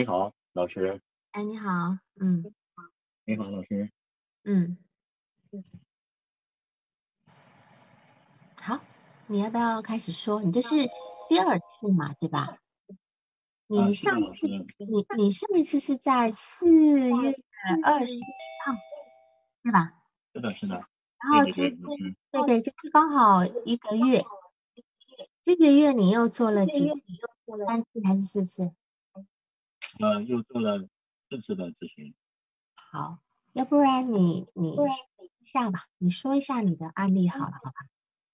[0.00, 0.98] 你好，老师。
[1.32, 2.54] 哎，你好，嗯，
[3.26, 3.90] 你好，老师。
[4.44, 4.78] 嗯，
[8.56, 8.80] 好，
[9.26, 10.40] 你要不要开始说？
[10.40, 10.88] 你这是
[11.28, 12.56] 第二次嘛，对吧？
[13.66, 14.66] 你上次，你
[15.18, 17.12] 你上一次是在四月
[17.84, 18.22] 二十一
[18.64, 18.72] 号，
[19.62, 19.92] 对吧？
[20.32, 20.76] 是的，是的。
[21.18, 24.24] 然后今天，对对，就是刚好一个月。
[25.44, 27.02] 这个月你又做了几次？
[27.68, 28.72] 三次还是四次？
[30.00, 30.88] 呃，又做了
[31.28, 32.14] 四次的咨询。
[32.74, 33.18] 好，
[33.52, 34.74] 要不然你你
[35.44, 37.72] 下吧，你说一下你的案例好了，好吧？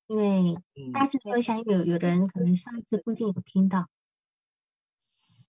[0.06, 0.56] 因为
[0.92, 3.89] 大致说一下，有有的人可能上一次不一定有听到。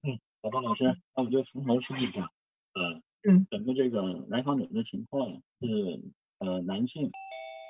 [0.01, 2.31] 嗯，好的，老师，那我就从头说一下。
[2.73, 6.01] 呃，嗯，整个这个来访者的情况是，
[6.39, 7.11] 呃，男性，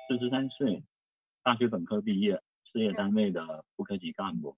[0.08, 0.82] 四十三岁，
[1.42, 4.56] 大学本科毕业，事业单位的副科级干部。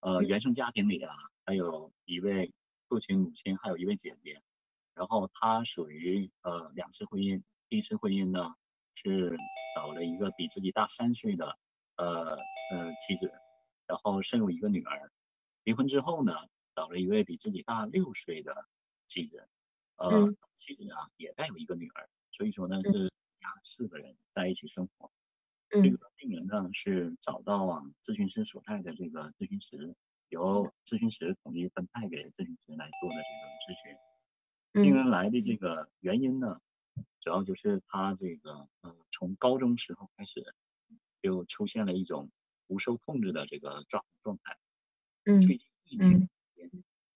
[0.00, 1.14] 呃，原生家庭里啊，
[1.46, 2.52] 还有一位。
[2.90, 4.42] 父亲、母亲还有一位姐姐，
[4.94, 8.56] 然后他属于呃两次婚姻，第一次婚姻呢
[8.96, 9.38] 是
[9.76, 11.56] 找了一个比自己大三岁的
[11.94, 12.36] 呃
[12.72, 13.30] 呃妻子，
[13.86, 15.12] 然后生有一个女儿。
[15.62, 16.34] 离婚之后呢，
[16.74, 18.66] 找了一位比自己大六岁的
[19.06, 19.48] 妻子，
[19.94, 25.12] 呃妻子啊也带有一个女儿，所以说呢是家四个人在一起生活。
[25.70, 29.94] 这个病人呢是找到啊咨询师所在的这个咨询室。
[30.30, 33.96] 由咨询师统一分派给咨询师来做的这种咨询。
[34.72, 36.60] 病人来的这个原因呢，
[37.20, 40.54] 主要就是他这个呃，从高中时候开始
[41.20, 42.30] 就出现了一种
[42.68, 44.56] 不受控制的这个状状态。
[45.24, 45.40] 嗯。
[45.40, 46.28] 最近一年，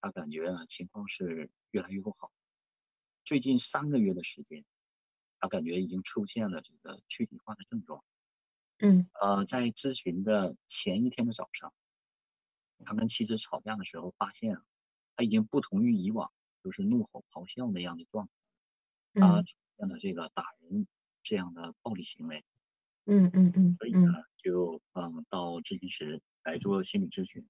[0.00, 2.32] 他感觉啊情况是越来越不好。
[3.24, 4.64] 最近三个月的时间，
[5.38, 8.02] 他感觉已经出现了这个躯体化的症状。
[8.78, 9.08] 嗯。
[9.20, 11.72] 呃，在咨询的前一天的早上。
[12.84, 14.62] 他跟妻子吵架的时候，发现啊，
[15.16, 16.30] 他已经不同于以往，
[16.62, 18.28] 就是怒吼咆哮那样的状
[19.14, 20.86] 态，他出现了这个打人
[21.22, 22.44] 这样的暴力行为。
[23.06, 23.76] 嗯嗯嗯。
[23.78, 27.46] 所以呢，就嗯到咨询室来做心理咨询。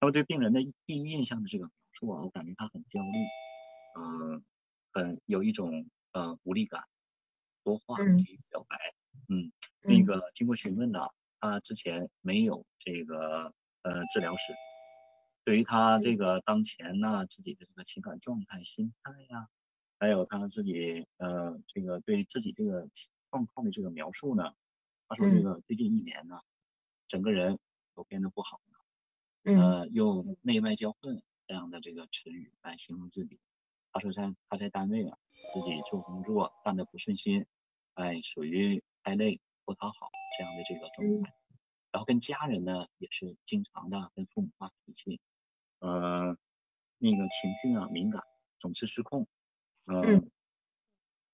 [0.00, 3.18] 那么对病人的第一印象的这个描述啊，我感觉他很焦虑，
[3.98, 4.44] 嗯，
[4.92, 6.84] 很有一种呃无力感，
[7.64, 8.76] 多话不易表白。
[9.28, 9.52] 嗯。
[9.82, 11.00] 那个经过询问呢，
[11.38, 13.52] 他之前没有这个。
[13.82, 14.52] 呃，治疗师
[15.44, 19.48] 对于他这个当前呢自己的这个情感状态、心态呀，
[19.98, 22.88] 还有他自己呃这个对自己这个
[23.30, 24.52] 状况的这个描述呢，
[25.08, 26.40] 他说这个最近一年呢，
[27.08, 27.58] 整个人
[27.94, 33.40] 都变得不好了，呃，用内外交困这样的这个词语来形容自己。
[33.92, 35.18] 他说在他在单位啊，
[35.54, 37.46] 自己做工作干得不顺心，
[37.94, 41.39] 哎，属于太累不讨好这样的这个状态。
[41.92, 45.20] 然后跟家人呢也是经常的跟父母发脾气，
[45.80, 46.36] 呃，
[46.98, 48.22] 那个情绪呢敏感，
[48.58, 49.26] 总是失控。
[49.86, 50.30] 嗯。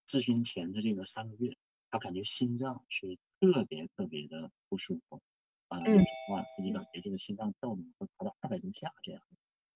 [0.08, 1.58] 咨询前的这个三个月，
[1.90, 5.20] 他感觉心脏是特别特别的不舒服，
[5.68, 9.22] 啊，有时候啊自己感觉这个心脏跳动会达到二百多下这样。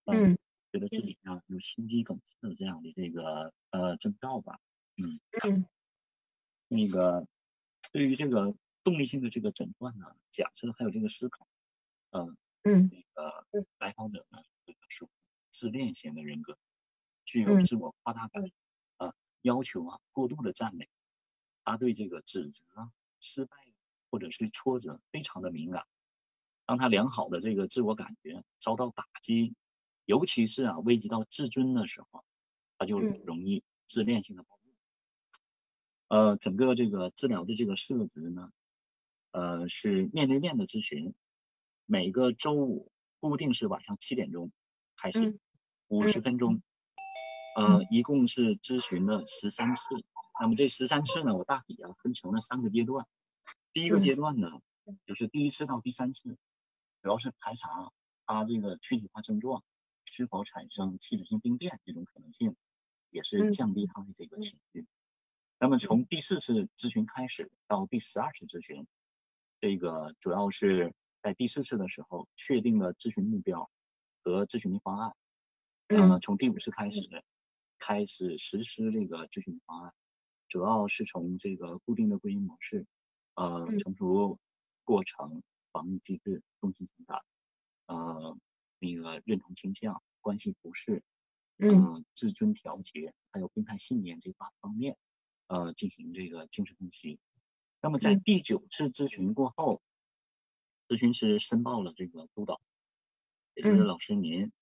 [0.07, 0.39] 嗯。
[0.73, 4.59] 觉得自己呢有心肌梗塞这样的这个呃征兆吧。
[4.97, 5.21] 嗯。
[5.45, 5.67] 嗯。
[6.69, 7.27] 那个
[7.93, 8.55] 对于这个。
[8.83, 11.47] 动力性的这个诊断呢，假设还有这个思考，
[12.11, 12.91] 嗯嗯，
[13.53, 14.39] 那个来访者呢，
[14.89, 15.09] 属
[15.51, 16.59] 自恋型的人格，
[17.25, 18.51] 具有自我夸大感，
[18.97, 20.89] 啊，要求啊过度的赞美，
[21.65, 22.65] 他对这个指责、
[23.21, 23.57] 失败
[24.11, 25.87] 或者是挫折非常的敏感，
[26.65, 29.55] 当他良好的这个自我感觉遭到打击，
[30.07, 32.25] 尤其是啊危及到自尊的时候，
[32.79, 34.73] 他就容易自恋性的暴露。
[36.09, 38.51] 呃，整个这个治疗的这个设置呢。
[39.33, 41.15] 呃，是面对面的咨询，
[41.87, 42.91] 每个周五
[43.21, 44.51] 固定是晚上七点钟
[44.97, 45.39] 开始，
[45.87, 46.63] 五十分钟，
[47.57, 49.83] 呃，一共是咨询了十三次。
[50.41, 53.07] 那么这十三次呢，我大体啊分成了三个阶段。
[53.73, 54.49] 第一个阶段呢，
[55.07, 56.37] 就是第一次到第三次，
[57.01, 57.93] 主要是排查
[58.27, 59.63] 他这个躯体化症状
[60.07, 62.57] 是否产生器质性病变这种可能性，
[63.11, 64.87] 也是降低他的这个情绪。
[65.61, 68.89] 那么从第四次咨询开始到第十二次咨询。
[69.61, 73.71] 这个主要是在第四次的时候确定了咨询目标，
[74.23, 75.15] 和咨询的方案。
[75.89, 77.01] 嗯从第五次开始
[77.79, 79.93] 开始实施这个咨询的方案，
[80.49, 82.87] 主要是从这个固定的归因模式，
[83.35, 84.39] 呃，嗯成熟
[84.85, 85.43] 过程、
[85.73, 87.21] 防御机制、中心情感，
[87.87, 88.37] 呃，
[88.79, 91.03] 那个认同倾向、关系不适，
[91.59, 94.97] 嗯呃，自尊调节，还有病态信念这八方面，
[95.49, 97.19] 呃，进行这个精神分析。
[97.81, 99.81] 那么在嗯第九次咨询过后，
[100.89, 102.61] 咨询师申报了这个督导，
[103.55, 104.53] 也就是嗯老师您，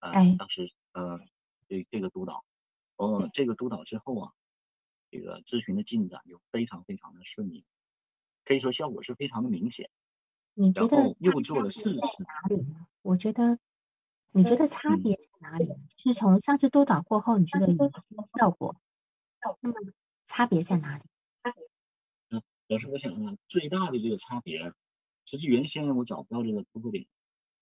[0.00, 1.20] 呃哎，当时呃
[1.68, 2.44] 这这个督导，
[2.96, 4.32] 哦，这个督导之后啊，
[5.10, 7.64] 这个咨询的进展就非常非常的顺利，
[8.44, 9.90] 可以说效果是非常的明显。
[10.54, 12.86] 你觉得又做了别四次，哪里呢？
[13.02, 13.58] 我觉得，
[14.32, 15.68] 你觉得差嗯别在哪里？
[15.96, 17.90] 是从上次督导过后，你觉得有
[18.38, 18.76] 效果？
[19.60, 19.74] 那么
[20.26, 21.04] 差别在哪里？
[22.68, 24.74] 老师，我想啊，最大的这个差别，
[25.24, 27.06] 实际原先我找不到这个突破点，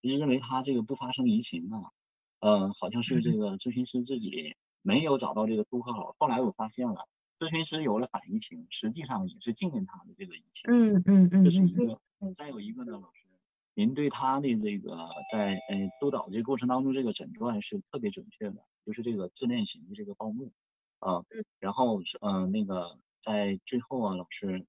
[0.01, 1.93] 一直认为他这个不发生移情啊，
[2.41, 6.17] 呃，好像是这个咨询师自己没有找到这个突破口。
[6.19, 7.09] 后来我发现了，
[7.39, 10.69] 咨询师有了反移情，实际上也是禁言他的这个移情。
[10.69, 12.01] 嗯嗯嗯这是一嗯个。
[12.35, 13.27] 再有一个呢，老师，
[13.75, 20.51] 您对他的这个在呃督导这个过程当中，这个诊断是特别准确的，就是这个自恋型的这个暴怒
[20.99, 24.67] 啊，嗯然后是呃那个在最后啊，老师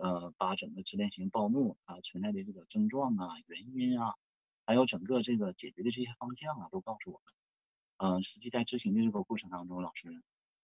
[0.00, 4.14] 呃把整个自恋型暴怒啊存在的这个症状啊、原因啊，
[4.66, 7.24] 还有整个这个解决的这些方向啊，都告诉我们。
[8.02, 10.08] 嗯、实际在执行的这个过程当中，老师，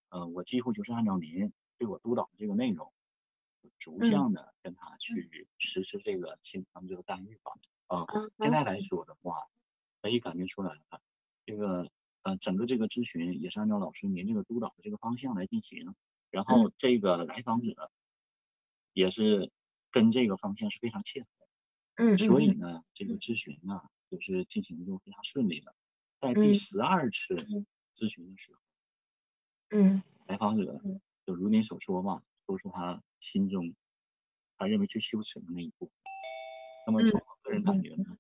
[0.09, 2.91] 呃，我几乎就是按照您对我督导的这个内容，
[3.79, 7.53] 逐嗯项的跟他去实施这个心理上这个干预吧。
[7.89, 8.07] 啊、啊
[8.39, 9.49] 现在来说的话，
[10.01, 11.01] 可以感觉出来了，
[11.45, 11.91] 这个
[12.23, 15.95] 呃整个这个咨询也是按照老师您这个督导的这个方向来进行，
[16.31, 17.91] 然后这个来访者
[18.97, 19.53] 也是
[19.91, 21.47] 跟这个方向是非常切合的。
[21.97, 25.75] 嗯，所以嗯呢，这个咨询呢，就是进行的就非常顺利了。
[26.19, 27.35] 在嗯第十二次
[27.95, 28.61] 咨询的时候，
[29.69, 33.75] 嗯来访者嗯就如您所说嘛，说出他心中
[34.57, 35.93] 他认为最羞耻的那一步。
[36.87, 38.17] 那么嗯从我个人感觉呢，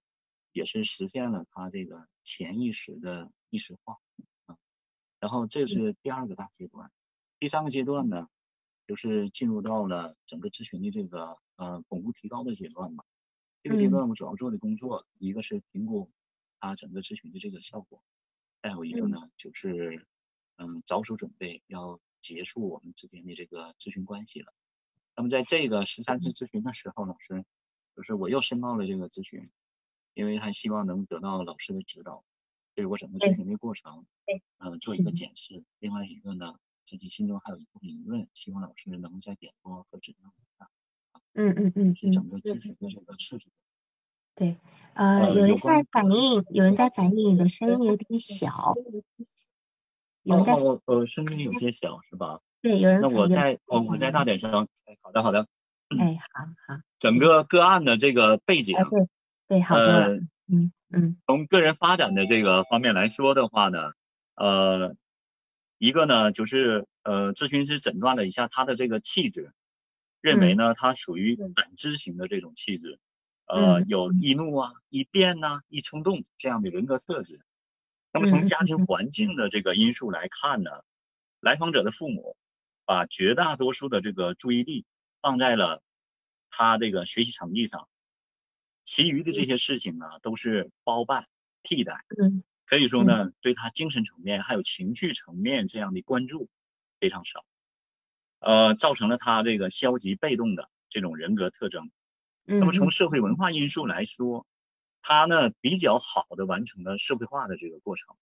[0.52, 3.96] 也是实现了他这个潜意识的意识化
[4.44, 4.58] 啊。
[5.20, 6.93] 然后这是第二个大阶段，
[7.38, 8.29] 第三个阶段呢，
[8.87, 13.05] 就是进入到了整个咨询的这个呃巩固提高的阶段嘛。
[13.62, 16.11] 这个阶嗯段我主要做的工作，一个是评估
[16.61, 18.03] 他整个咨询的这个效果，
[18.62, 20.06] 再有一个呢就是
[20.56, 24.53] 嗯着手准备要结束我们之间的这个咨询关系了。
[25.17, 27.44] 那么在这个十三次咨询的时候，老师
[27.97, 29.50] 就是我又申报了这个咨询，
[30.15, 32.23] 因为还希望能得到老师的指导，
[32.75, 35.65] 对我整个咨询的过程，嗯呃做一个是检视。
[35.79, 40.71] 另外一个呢，自己心中还有一部分疑问，希望老师能再点拨和指教一下，
[41.35, 43.49] 嗯嗯嗯是整个嗯，咨询的这个设置。
[44.35, 44.56] 对，
[44.94, 48.75] 呃，呃有人在反映，有人在反映你的声音有点小，
[50.23, 52.41] 有人在，哦哦，呃，声音有些小是吧？
[52.62, 54.69] 对，有人那我再哦，我再大点声。
[54.85, 55.47] 哎，好的好的。
[55.99, 59.09] 哎，好好，整个个案的这个背景哎，，对
[59.47, 60.17] 对，好多了，呃，
[60.47, 63.93] 嗯嗯从个人发展的这个方面来说的话呢，
[64.35, 64.97] 呃，
[65.78, 69.52] 一个呢就是呃，咨询师诊断了一下他的这个气质，
[70.20, 72.99] 认为呢他属于嗯感知型的这种气质，
[73.46, 77.41] 呃，嗯有易怒啊、易变呐、易冲动这样的人格特质。
[78.12, 80.70] 那么从家庭环境的这个因素来看呢，
[81.41, 82.36] 来访者的父母
[82.86, 84.86] 把绝大多数的这个注意力
[85.20, 85.82] 放在了
[86.48, 87.89] 他这个学习成绩上，
[88.84, 91.27] 其余的这些事情呢都是包办
[91.62, 92.05] 替代。
[92.19, 96.49] 嗯可以说呢，对他精神层面还有情绪层面这样的关注
[96.99, 97.44] 非常少，
[98.41, 101.91] 呃，造成了他这个消极被动的这种人格特征。
[102.44, 104.46] 嗯，那么从社会文化因素来说，
[105.01, 108.17] 他呢比较好的完成了社会化的这个过程，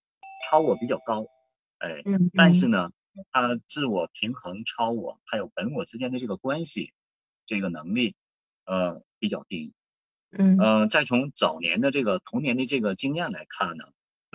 [0.47, 1.25] 超我比较高，
[1.79, 2.91] 哎，嗯，但是呢，
[3.31, 6.93] 他自我平衡超我还有本我之间的这个关系，
[7.47, 8.15] 这个能力，
[8.65, 9.73] 呃，比较低。
[10.31, 10.57] 嗯。
[10.57, 13.85] 呃，再从早年的这个童年的这个经验来看呢，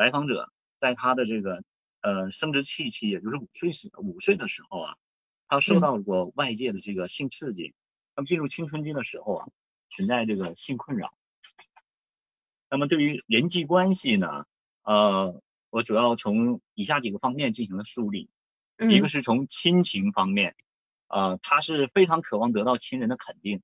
[0.01, 1.63] 来访者在他的这个
[2.01, 4.97] 呃生殖器期，也就是五岁时五岁的时候啊，
[5.47, 5.81] 他受嗯。
[5.83, 7.75] 到过外界的这个性刺激，
[8.17, 9.49] 那么进入青春期的时候啊，
[9.91, 11.13] 存在这个性困扰。
[12.71, 14.47] 那么对于人际关系呢，
[14.85, 18.31] 呃，我主要从以下几个方面进行了梳理，
[18.79, 20.57] 嗯，一个是从亲情方面，
[21.09, 23.61] 呃，他是非常渴望得到亲人的肯定，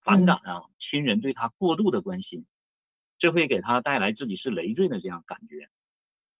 [0.00, 2.46] 反感啊亲人对他过度的关心，
[3.22, 5.70] 这会给他带来自己是累赘的这样感觉。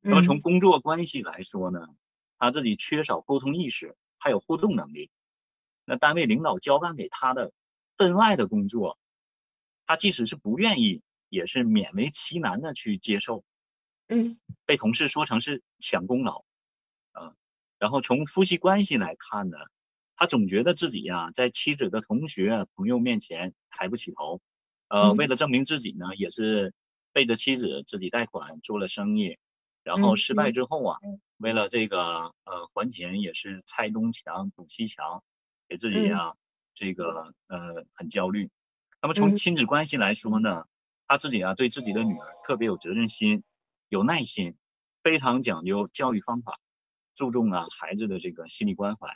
[0.00, 1.86] 那么从工作关系来说呢，
[2.38, 5.08] 他自己缺少沟通意识，还有互动能力。
[5.84, 7.52] 那单位领导交办给他的
[7.96, 8.98] 分外的工作，
[9.86, 13.44] 他即使是不愿意，也是勉为其难的去接受。
[14.08, 16.44] 嗯，被同事说成是抢功劳，
[17.12, 17.36] 啊，
[17.78, 19.56] 然后从夫妻关系来看呢，
[20.16, 24.40] 他总觉得自己呀在妻子的同学朋友面前抬不起头，
[24.92, 26.74] 呃，为了证明自己呢，也是
[27.14, 29.38] 背着妻子自己贷款做了生意，
[29.82, 30.98] 然后失败之后啊，
[31.38, 35.24] 为了这个呃还钱也是拆东墙补西墙，
[35.66, 36.34] 给自己啊
[36.74, 38.50] 这个呃很焦虑。
[39.00, 40.66] 那么从亲子关系来说呢，
[41.08, 43.42] 他自己啊对自己的女儿特别有责任心。
[43.88, 44.56] 有耐心，
[45.02, 46.58] 非常讲究教育方法，
[47.14, 49.08] 注重啊孩子的这个心理关怀。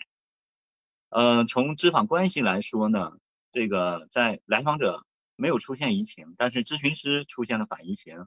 [1.08, 3.12] 呃，从咨访关系来说呢，
[3.50, 5.05] 这个在来访者
[5.36, 8.26] 没有出现移情，但是咨询师出现了反移情，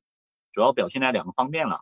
[0.52, 1.82] 主要表现在两个方面了。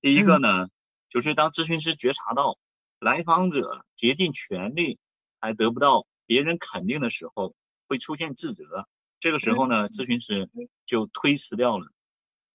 [0.00, 0.68] 第一个呢，
[1.08, 2.58] 就是当咨询师觉察到
[2.98, 4.98] 来访者竭尽全力
[5.40, 7.54] 还得不到别人肯定的时候，
[7.86, 8.88] 会出现自责。
[9.20, 10.48] 这个时候呢，咨询师
[10.86, 11.88] 就推迟掉了。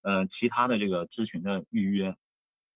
[0.00, 2.14] 呃，其他的这个咨询的预约，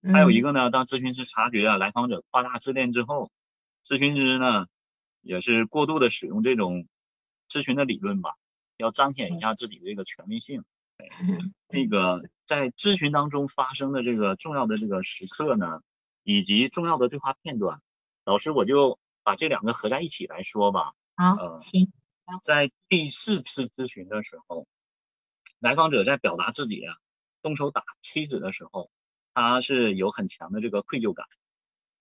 [0.02, 3.30] 还有一个呢，当咨询师察觉啊来访者夸大自恋之后，
[3.84, 4.66] 咨询师呢
[5.20, 6.86] 也是过度的使用这种
[7.48, 8.34] 咨询的理论吧，
[8.78, 10.64] 要彰显一下自己的这个权威性。
[11.68, 15.82] 这个在咨询当中发生的这个重要的这个时刻呢，
[16.23, 17.82] 以及重要的对话片段，
[18.25, 20.94] 老师我就把这两个合在一起来说吧。
[21.14, 21.92] 好，行。
[22.42, 24.66] 在第四次咨询的时候，
[25.61, 26.97] 来访者在表达自己啊。
[27.40, 28.90] 动手打妻子的时候，
[29.32, 31.26] 他是有很强的这个愧疚感。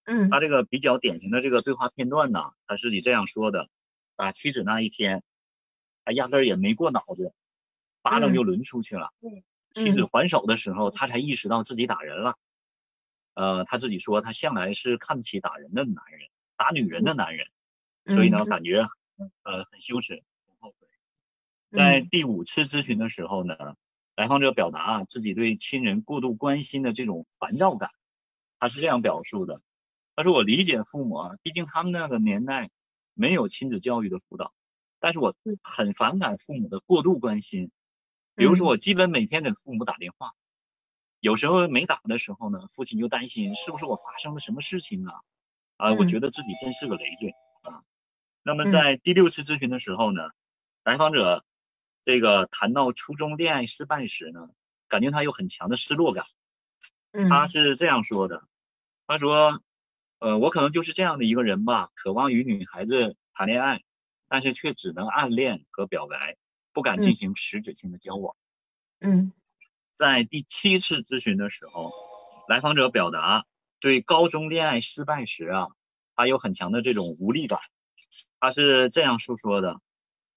[0.04, 3.70] 嗯，他这个比较典型的这个对话片段呢，他是以这样说的：
[4.16, 5.24] 打妻子那一天，
[6.08, 7.34] 他压根儿也没过脑子，
[8.02, 9.12] 巴掌就抡出去了。
[9.74, 12.38] 妻子还手的时候，他才意识到自己打人了。
[13.34, 17.48] 呃，他自己说他向来是看不起打人的男人，打女人的男人，
[18.06, 18.88] 所以呢，感觉
[19.44, 20.88] 呃很羞耻，很后悔。
[21.72, 23.76] 在第五次咨询的时候呢。
[24.16, 27.92] 来访者表达啊自己对亲人过度关心的这种烦躁感，
[28.58, 29.62] 他是这样表述的：
[30.16, 32.72] 他说我理解父母啊，毕竟他们那个年代
[33.14, 34.56] 没有亲子教育的辅导，
[35.08, 35.34] 但是我
[35.64, 37.72] 很反感父母的过度关心。
[38.36, 40.34] 比如说我基本每天给父母打电话，
[41.22, 45.22] 有时候没打的时候呢，父亲就担心是不是我发生了什么事情啊？
[45.78, 47.30] 啊，我觉得自己真是个累赘
[47.62, 47.80] 啊。
[48.44, 50.32] 那么在第六次咨询的时候呢，
[50.84, 51.46] 来访者。
[52.04, 54.48] 这个谈到初中恋爱失败时呢，
[54.88, 56.24] 感觉他有很强的失落感。
[57.30, 58.48] 他是这样说的
[59.08, 59.62] ：“他说，
[60.20, 63.84] 呃，我可能就是这样的一个人吧，渴望与女孩子谈恋爱，
[64.28, 66.38] 但是却只能暗恋和表白，
[66.74, 68.36] 不敢进行实质性的交往。”
[69.00, 69.32] 嗯，
[69.92, 71.92] 在第七次咨询的时候，
[72.48, 73.46] 来访者表达
[73.80, 75.68] 对高中恋爱失败时啊，
[76.16, 77.60] 他有很强的这种无力感。
[78.40, 79.80] 他是这样诉说的：“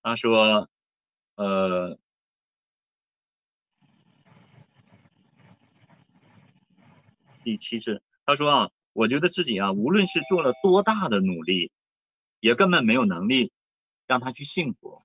[0.03, 0.69] 他说。”
[1.37, 1.99] 呃，
[7.43, 11.73] 第七次，他说啊，我觉得自己啊，无论是做了多大的努力，
[12.41, 13.53] 也根本没有能力
[14.11, 15.03] 让他去幸福。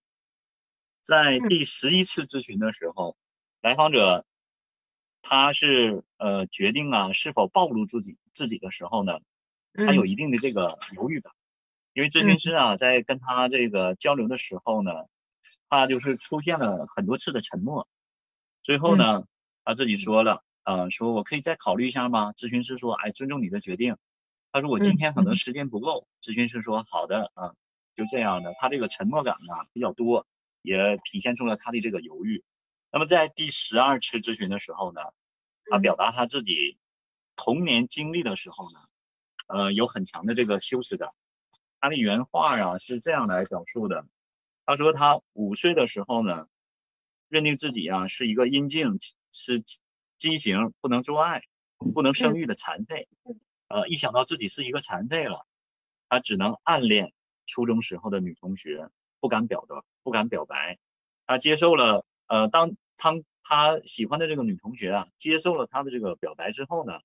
[1.02, 3.16] 在第十一次咨询的时候，
[3.62, 4.26] 来访者
[5.22, 9.20] 他是呃决定啊是否暴露自己自己的时候呢，
[9.74, 11.32] 他有一定的这个犹豫感，
[11.94, 14.92] 因为咨询师啊在跟他这个交流的时候呢。
[15.68, 17.88] 他就是出现了很多次的沉默，
[18.62, 19.26] 最后呢，
[19.64, 22.34] 他自己说了，呃，说我可以再考虑一下吗？
[22.34, 23.98] 咨询师说，哎，尊重你的决定。
[24.52, 26.08] 他说我今天可能时间不够。
[26.22, 27.56] 咨询师说，好的，啊，
[27.96, 28.54] 就这样的。
[28.60, 30.28] 他这个沉默感呢比较多，
[30.62, 32.44] 也体现出了他的这个犹豫。
[32.92, 35.02] 那么在第十二次咨询的时候呢，
[35.70, 36.78] 他表达他自己
[37.36, 38.80] 童年经历的时候呢，
[39.48, 41.10] 呃，有很强的这个羞耻感。
[41.80, 44.06] 他的原话啊是这样来表述的。
[44.66, 46.48] 他说，他五岁的时候呢，
[47.28, 48.98] 认定自己啊是一个阴茎
[49.32, 49.62] 是
[50.18, 51.44] 畸形，不能做爱、
[51.94, 53.08] 不能生育的残废。
[53.68, 55.46] 呃，一想到自己是一个残废了，
[56.10, 57.14] 他只能暗恋
[57.46, 60.78] 初中时候的女同学，不敢表达，不敢表白。
[61.26, 67.00] 他接受了，呃，当他他喜欢的这个女同学啊接受了他的这个表白之后呢，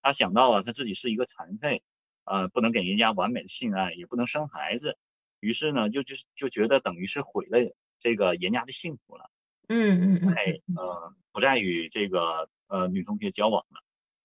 [0.00, 1.82] 他想到啊他自己是一个残废，
[2.24, 4.96] 呃，不能给人家完美的性爱，也不能生孩子。
[5.40, 9.30] 于是呢，就就就觉得等于是毁了这个人家的幸福了。
[9.68, 10.34] 嗯嗯嗯。
[10.34, 13.82] 哎，呃，不再与这个呃女同学交往了。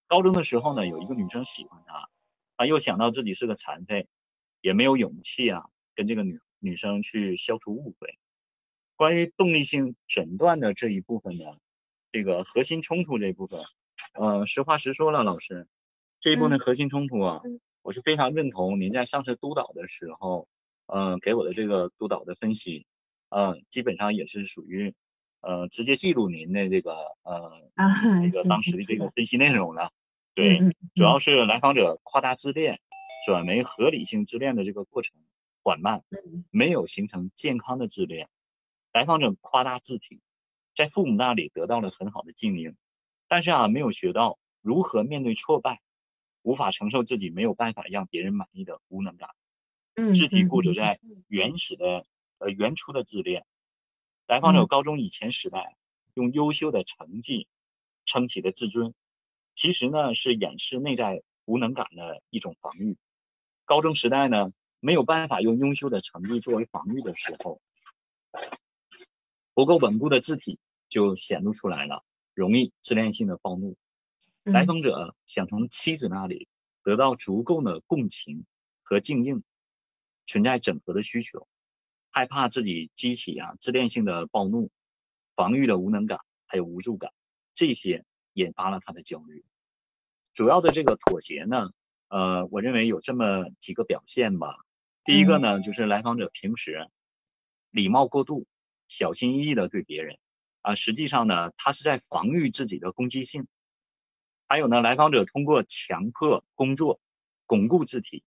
[0.08, 2.10] 高中的时候呢，有一个女生喜欢他，
[2.56, 4.08] 他又想到自己是个残废，
[4.62, 8.18] 也没有勇气啊跟这个女女生去消除误会。
[8.96, 11.46] 关于动力性诊断的这一部分呢，
[12.12, 13.60] 这个核心冲突这一部分，
[14.14, 15.68] 呃，实话实说了，老师，
[16.20, 17.42] 这一部分核心冲突啊，
[17.82, 20.48] 我是非常认同您在上次督导的时候。
[20.90, 22.88] 嗯，给我的这个督导的分析，
[23.28, 24.96] 嗯，基本上也是属于
[25.42, 29.92] 呃直接记录您的这个呃啊，这个当时的这个分析内容了。
[30.34, 30.60] 对，
[30.96, 32.80] 主要是来访者夸大自恋，
[33.20, 35.16] 转为合理性自恋的这个过程
[35.64, 38.30] 缓慢，嗯没有形成健康的自恋。
[38.94, 40.22] 来访者夸大自己，
[40.76, 42.76] 在父母那里得到了很好的经营，
[43.28, 45.82] 但是啊，没有学到如何面对挫败，
[46.42, 49.30] 无法承受自己没有办法让别人满意的无能感。
[49.96, 52.06] 嗯，肢体嗯嗯固着在原始的
[52.38, 53.46] 呃原初的自恋。
[54.26, 55.76] 来访者嗯高中以前时代
[56.14, 57.48] 用优秀的成绩
[58.06, 58.94] 撑起的自尊，
[59.56, 62.98] 其实呢是掩饰内在无能感的一种防御。
[63.68, 67.62] 高中时代呢没有办法用优秀的成绩作为防御的时候，
[69.54, 70.58] 不够稳固的字体
[70.88, 73.76] 就显露出来了，容易自恋性的暴怒。
[74.46, 76.48] 来嗯访者想从妻子那里
[76.82, 78.46] 得到足够的共情
[78.84, 79.44] 和静应，
[80.26, 81.50] 存在整合的需求，
[82.10, 84.72] 害怕自己激起啊自恋性的暴怒，
[85.36, 87.12] 防御的无能感，还有无助感，
[87.54, 89.44] 这些引发了他的焦虑。
[90.32, 91.72] 主要的这个妥协呢，
[92.10, 94.56] 呃，我认为有这么几个表现吧。
[95.04, 96.88] 第一个呢，就是来访者平时
[97.72, 98.46] 礼貌过度，
[98.88, 100.18] 小心翼翼的对别人，
[100.62, 103.48] 啊，实际上呢，他是在防御自己的攻击性。
[104.48, 107.02] 还有呢，来访者通过强迫工作
[107.46, 108.24] 巩固自己，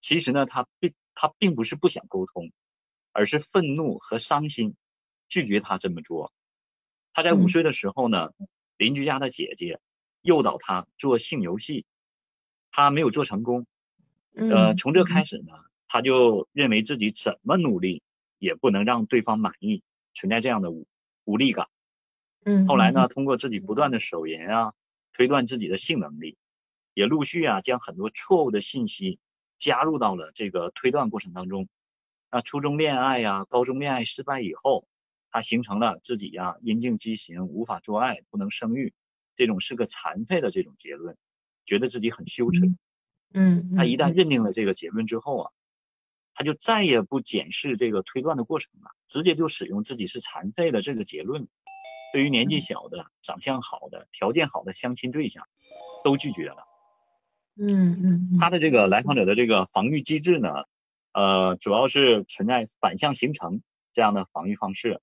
[0.00, 2.52] 其实呢，他并他并不是不想沟通，
[3.12, 4.76] 而是愤怒和伤心，
[5.28, 6.32] 拒绝他这么做。
[7.12, 8.32] 他在五嗯岁的时候呢，
[8.76, 9.80] 邻居家的姐姐
[10.20, 11.86] 诱导他做性游戏，
[12.70, 13.66] 他没有做成功。
[14.34, 15.52] 呃，嗯从这开始呢，
[15.88, 18.02] 他就认为自己怎么努力
[18.38, 19.82] 也不能让对方满意，
[20.14, 20.86] 存在这样的无
[21.24, 21.66] 无力感。
[22.44, 24.72] 嗯，后来呢，通过自己不断的手淫啊，
[25.12, 26.38] 推断自己的性能力，
[26.94, 29.18] 也陆续啊将很多错误的信息
[29.58, 31.68] 加入到了这个推断过程当中。
[32.30, 34.86] 那初中恋爱呀、高中恋爱失败以后，
[35.30, 38.94] 他形成了自己呀、阴茎畸形，无法做爱，不能生育，
[39.34, 41.16] 这种是个残废的这种结论，
[41.70, 42.66] 觉得自己很羞耻。
[43.32, 45.50] 嗯嗯，他一旦嗯认定了这个结论之后啊，
[46.34, 51.46] 他就再也不检视这个推断的过程了，直接就使用自己是残废的这个结论。
[52.12, 55.46] 对于年纪小的、长相好的、条件好的相亲对象，
[56.02, 56.66] 都拒绝了。
[57.56, 60.64] 嗯嗯，他的这个来访者的这个防御机制呢，
[61.12, 65.00] 呃，主要是存在反向形成这样的防御方式，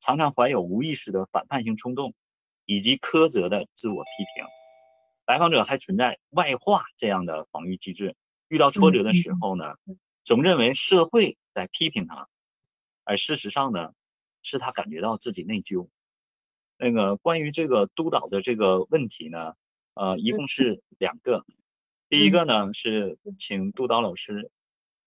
[0.00, 2.14] 常常怀有无意识的反叛性冲动，
[2.64, 4.46] 以及苛责的自我批评。
[5.26, 8.14] 来访者还存在外化这样的防御机制，
[8.46, 9.74] 遇到挫折的时候呢，
[10.22, 12.28] 总认为社会在批评他，
[13.02, 13.92] 而事实上呢，
[14.42, 15.88] 是他感觉到自己内疚。
[16.78, 19.54] 那个关于这个督导的这个问题呢，
[19.94, 21.44] 呃，一共是两个。
[22.08, 24.52] 第一个呢是请督导老师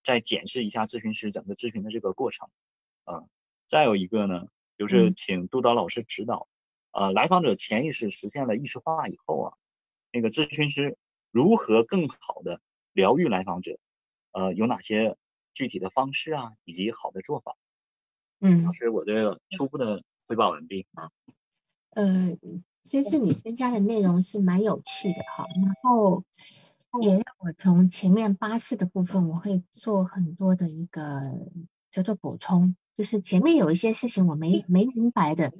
[0.03, 2.49] 再检视一下咨询师整个咨询的这个过程，
[3.05, 3.23] 啊，
[3.67, 5.13] 再有一个呢就是嗯。
[5.15, 6.49] 请督导老师指导，
[6.91, 9.53] 呃，来访者潜意识实现了意识化以后啊，
[10.11, 10.97] 那个咨询师
[11.31, 12.61] 如何更好的
[12.93, 13.77] 疗愈来访者，
[14.31, 15.17] 呃，有哪些
[15.53, 17.55] 具体的方式啊，以及好的做法。
[18.41, 21.11] 嗯老师，我的初步的汇报完毕啊。
[21.91, 22.37] 呃，
[22.83, 26.23] 这次你增加的内容是蛮有趣的哈，然后
[27.01, 31.01] 也让我从前面八次的部分，我会做很多的一个
[31.91, 35.53] 叫做补充，就是前面有一些事情我没没明白的，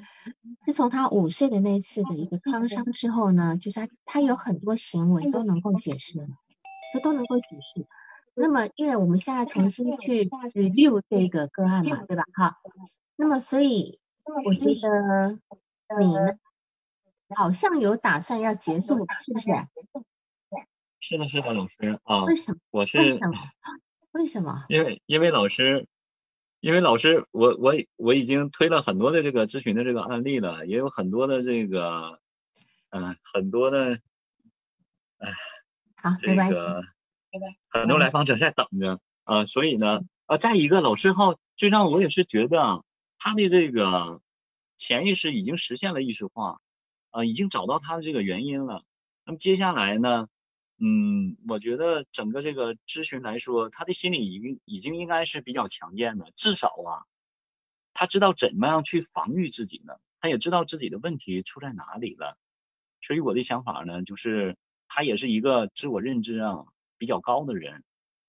[0.65, 6.27] 自从他五岁的那次的一个创伤之后呢，就是他他有很多行为都能够解释了，
[6.91, 7.87] 这都能够解释。
[8.33, 12.25] 那么，因为我们现在重新去 review 这个个案嘛，对吧？
[12.33, 12.57] 哈，
[13.15, 14.01] 那么所以
[14.43, 15.39] 我觉得
[15.97, 16.37] 你呢，
[17.37, 19.45] 好像有打算要结束，是不是？
[20.99, 22.59] 是的，是的，老师啊，为什么？
[22.71, 23.31] 我是为什么？
[24.11, 24.65] 为什么？
[24.67, 25.87] 因为因为老师，
[26.61, 32.19] 因为老师，我我我已经推了很多的这个咨询的这个案例了，也有很多的这个，
[32.89, 33.99] 嗯、很多的
[35.95, 36.55] 好，没这关系。
[36.55, 36.83] 个
[37.69, 42.83] 很多来访者在等着啊、所以呢，啊，再一个老师号，最让我也是觉得啊，
[43.19, 44.21] 他的这个
[44.75, 46.59] 潜意识已经实现了意识化，
[47.11, 48.83] 啊，已经找到他的这个原因了。
[49.25, 50.27] 那么接下来呢，
[50.81, 57.03] 嗯，我觉得整个这个咨询来说，他的心理已经已经应该是比较强健的，至少啊，
[57.93, 62.37] 他知道怎么样去防御自己呢，他也知道自己的问题出在哪里了。
[63.01, 66.65] 所以我的想法呢，就是他也是一个自我认知啊
[66.97, 67.83] 比较高的人，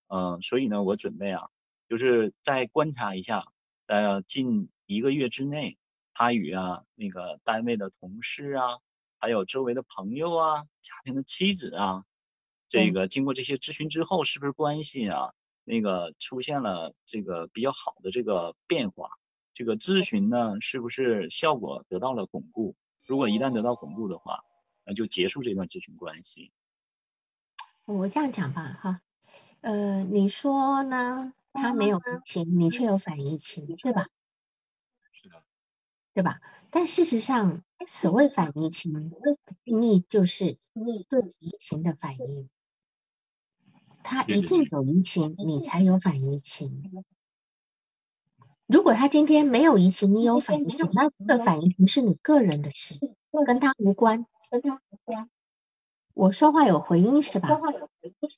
[0.09, 1.49] 嗯、所以呢，我准备啊，
[1.89, 3.47] 就是再观察一下，
[3.87, 5.79] 呃，近一个月之内，
[6.15, 8.79] 他与啊那个单位的同事啊，
[9.19, 12.05] 还有周围的朋友啊，家庭的妻子啊，
[12.71, 19.11] 这嗯个经过这些咨询之后，是不是关系啊那个出现了这个比较好的这个变化？
[19.53, 22.77] 这个咨询呢是不是效果得到了巩固？
[23.05, 24.45] 如果一旦得到巩固的话，
[24.85, 26.53] 那就结束这段咨询关系。
[27.85, 29.03] 我这样讲吧，哈，
[29.61, 31.35] 呃，你说呢？
[31.53, 34.07] 他没有移情，你却有反移情，对吧？
[35.11, 35.43] 是的，
[36.15, 36.41] 对吧？
[36.71, 42.49] 但事实上，所谓反移情的定义就是你对移情的反应。
[44.03, 47.05] 他一定有移情，你才有反移情。
[48.67, 52.99] 如果他今天没有移情，你有反移情，那这个反移情是你个人的事，
[53.47, 55.29] 跟他无关，跟他无关。
[56.15, 57.49] 我说话有回音是吧？
[57.49, 58.31] 说话有回音。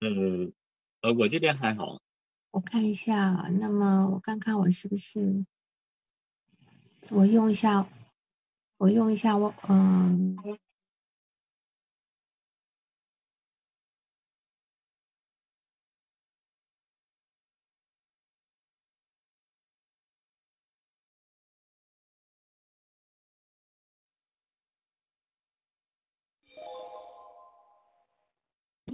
[0.00, 2.00] 呃，呃，我这边还好。
[2.50, 5.44] 我看一下，那么我看看我是不是，
[7.10, 7.86] 我用一下，
[8.78, 10.36] 我用一下我嗯。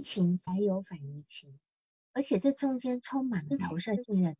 [0.01, 1.57] 情才有反移情，
[2.11, 4.39] 而且这中间充满了投射信任的，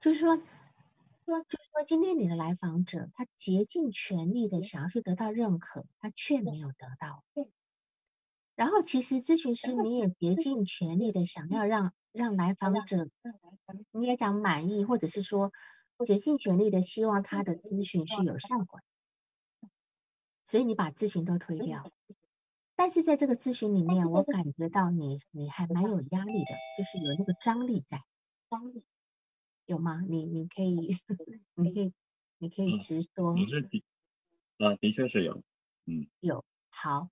[0.00, 7.24] 就是说，说就是说，今天你的来访者他竭尽全力的想要去得到认可，他却没有得到。
[8.54, 11.92] 然后其实咨询师你也竭尽全力的想要让。
[12.16, 13.10] 让来访者，
[13.90, 15.52] 你也讲满意，或者是说
[16.02, 18.80] 竭尽全力的希望他的咨询是有效果，
[20.46, 21.92] 所以你把咨询都推掉。
[22.76, 28.02] 但是在这个咨询里面，我感觉到你你还蛮有压力的，就是有那个张力在，
[28.50, 28.84] 张力
[29.64, 30.02] 有吗？
[30.06, 30.98] 你你可以，
[31.54, 31.92] 你可以，
[32.38, 33.34] 你可以直说。
[33.34, 33.82] 你是的，
[34.58, 35.42] 啊，的确是有，
[35.86, 36.44] 嗯，有。
[36.68, 37.08] 好，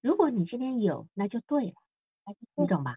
[0.00, 1.74] 如果你今天有，那就对了，
[2.54, 2.96] 你懂吧？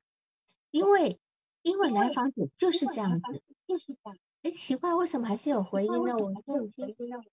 [0.69, 1.19] 因为
[1.63, 4.17] 因为来访者就是这样子，就是这样。
[4.43, 5.99] 哎，奇怪，为什么还是有回音呢？
[5.99, 6.31] 我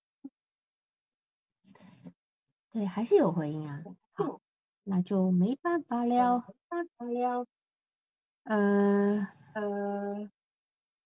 [2.72, 3.82] 对，还是有回音啊。
[4.86, 4.90] 好。
[4.90, 7.46] 那就没办法了，办法了。
[8.44, 10.30] 呃呃，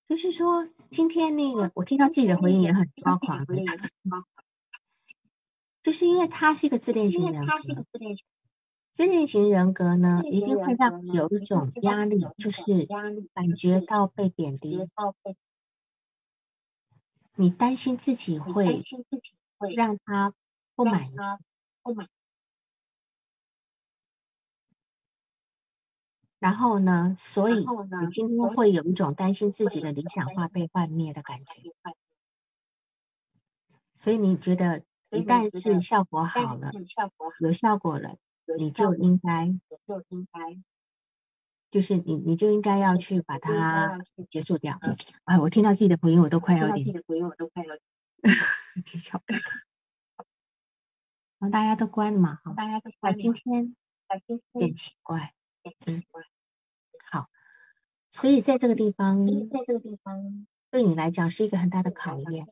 [0.08, 3.44] 就是说，今天那个我听到自己的回应也很抓狂，
[5.82, 7.52] 就是因为他是一个自恋型人格，
[8.92, 12.86] 自恋型人格呢，一定会让有一种压力，就是
[13.34, 14.78] 感觉到被贬低，
[17.36, 18.82] 你担心自己会
[19.76, 20.32] 让他
[20.76, 21.16] 不满意，
[21.82, 22.08] 不满。
[26.44, 27.14] 然后呢？
[27.16, 31.72] 所以你今天会有一种担心自己的理想化被幻灭的感觉。
[33.94, 36.70] 所以你觉得一旦是效果好了，
[37.40, 38.18] 有效果了，
[38.58, 39.46] 你就应该，
[39.86, 40.60] 就应该，
[41.70, 44.78] 就是你你就应该要去把它结束掉。
[45.24, 47.74] 哎，我听到自己的回音，我都快要点， 回音我都快要
[48.84, 49.34] 挺小的。
[51.38, 52.40] 然后大家都关了嘛？
[52.44, 53.16] 好，大家都关。
[53.16, 53.74] 今天，
[54.26, 55.32] 今天有点奇怪，
[55.86, 56.02] 嗯。
[58.14, 62.46] 好，所以在这个地方，在这个地方对你来讲是一个很大的考验。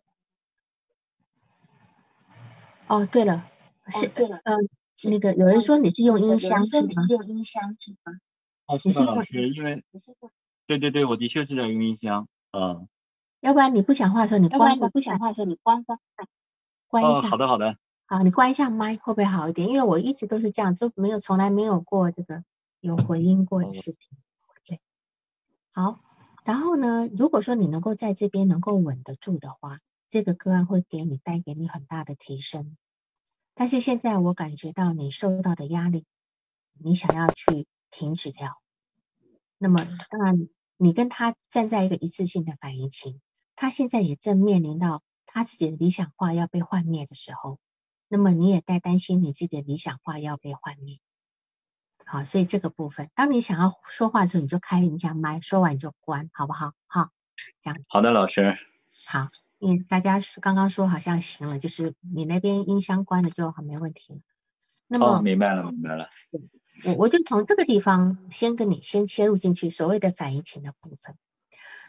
[2.88, 3.46] 哦，对了，
[3.88, 4.68] 是对了，嗯，
[5.04, 7.06] 那个有人说你是用音箱是吗？
[7.08, 8.18] 用音箱是吗？
[8.66, 9.84] 哦，是的，老师，因为
[10.66, 12.88] 对对对，我的确是在用音箱，嗯。
[13.40, 14.78] 要不然你不讲话的时候，你关。
[14.78, 15.98] 不讲话的时候，你关关
[16.86, 17.22] 关一下。
[17.22, 17.76] 好的好的。
[18.06, 19.68] 好，你关一下麦会不会好一点？
[19.68, 22.44] 因为我一直都是这样，就没有从来没有过这个
[22.80, 23.98] 有回音过的事情。
[25.74, 26.00] 好，
[26.44, 27.08] 然后呢？
[27.16, 29.78] 如果说你能够在这边能够稳得住的话，
[30.10, 32.76] 这个个案会给你带给你很大的提升。
[33.54, 36.04] 但是现在我感觉到你受到的压力，
[36.74, 38.60] 你想要去停止掉。
[39.56, 43.22] 那么当然，你跟他站在一个一致性的反应情，
[43.56, 47.58] 他现在也正面临到他自己的理想化要被幻灭的时候，
[48.08, 50.98] 那么你也在担心你自己的理想化要被幻灭。
[52.04, 56.72] 好，所以这个部分，当你想要说话的时候，你就开一下麦，说完你就关，好不好？
[56.86, 57.10] 好，
[57.60, 57.78] 这样。
[57.88, 58.56] 好的，老师。
[59.06, 59.28] 好，
[59.60, 64.20] 嗯，大家刚刚说好像行了，就是你那边音箱关了就好，没问题了。
[64.88, 66.08] 那么，明白了，明白了。
[66.84, 71.16] 我我就从这个地方先跟你先切入进去，所谓的反移情的部分。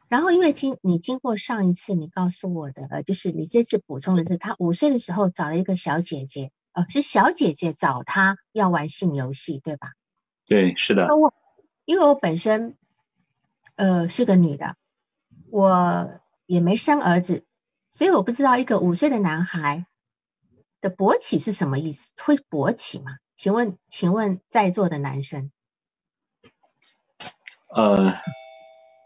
[0.08, 9.92] 然后，因为经你经过上一次你告诉我的，呃，就是你这次补充的是，他五岁的时候找了一个小姐姐，呃，是小姐姐找他要玩性游戏，对吧？
[10.48, 11.08] 对，是的。
[11.86, 12.78] 因为我本身，
[13.76, 14.76] 呃，是个女的，
[15.50, 17.46] 我也没生儿子，
[17.90, 19.86] 所以我不知道一个五岁的男孩
[20.82, 23.18] 的勃起是什么意思，会勃起吗？
[23.36, 25.52] 请问，请问在座的男生？
[27.76, 28.14] 呃，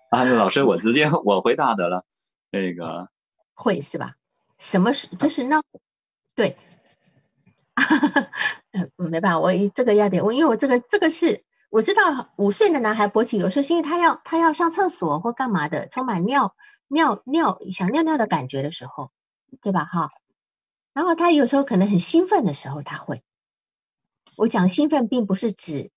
[0.10, 2.06] 啊，老师，我直接我回答得了。
[2.50, 3.10] 那个
[3.54, 4.16] 会是吧？
[4.58, 5.62] 什么是就是那
[6.36, 6.77] 对，呃，
[8.98, 16.56] 没办法，我这个要点我因为我这个这个是我知道五岁的男孩勃起，有时候是因为他要他要上厕所或干嘛的，充满尿
[16.88, 19.12] 尿尿想尿尿的感觉的时候，
[19.62, 19.86] 对吧？
[19.86, 20.10] 哈，
[20.94, 23.22] 然后他有时候可能很兴奋的时候他会，
[24.38, 25.92] 我讲兴奋并不是指，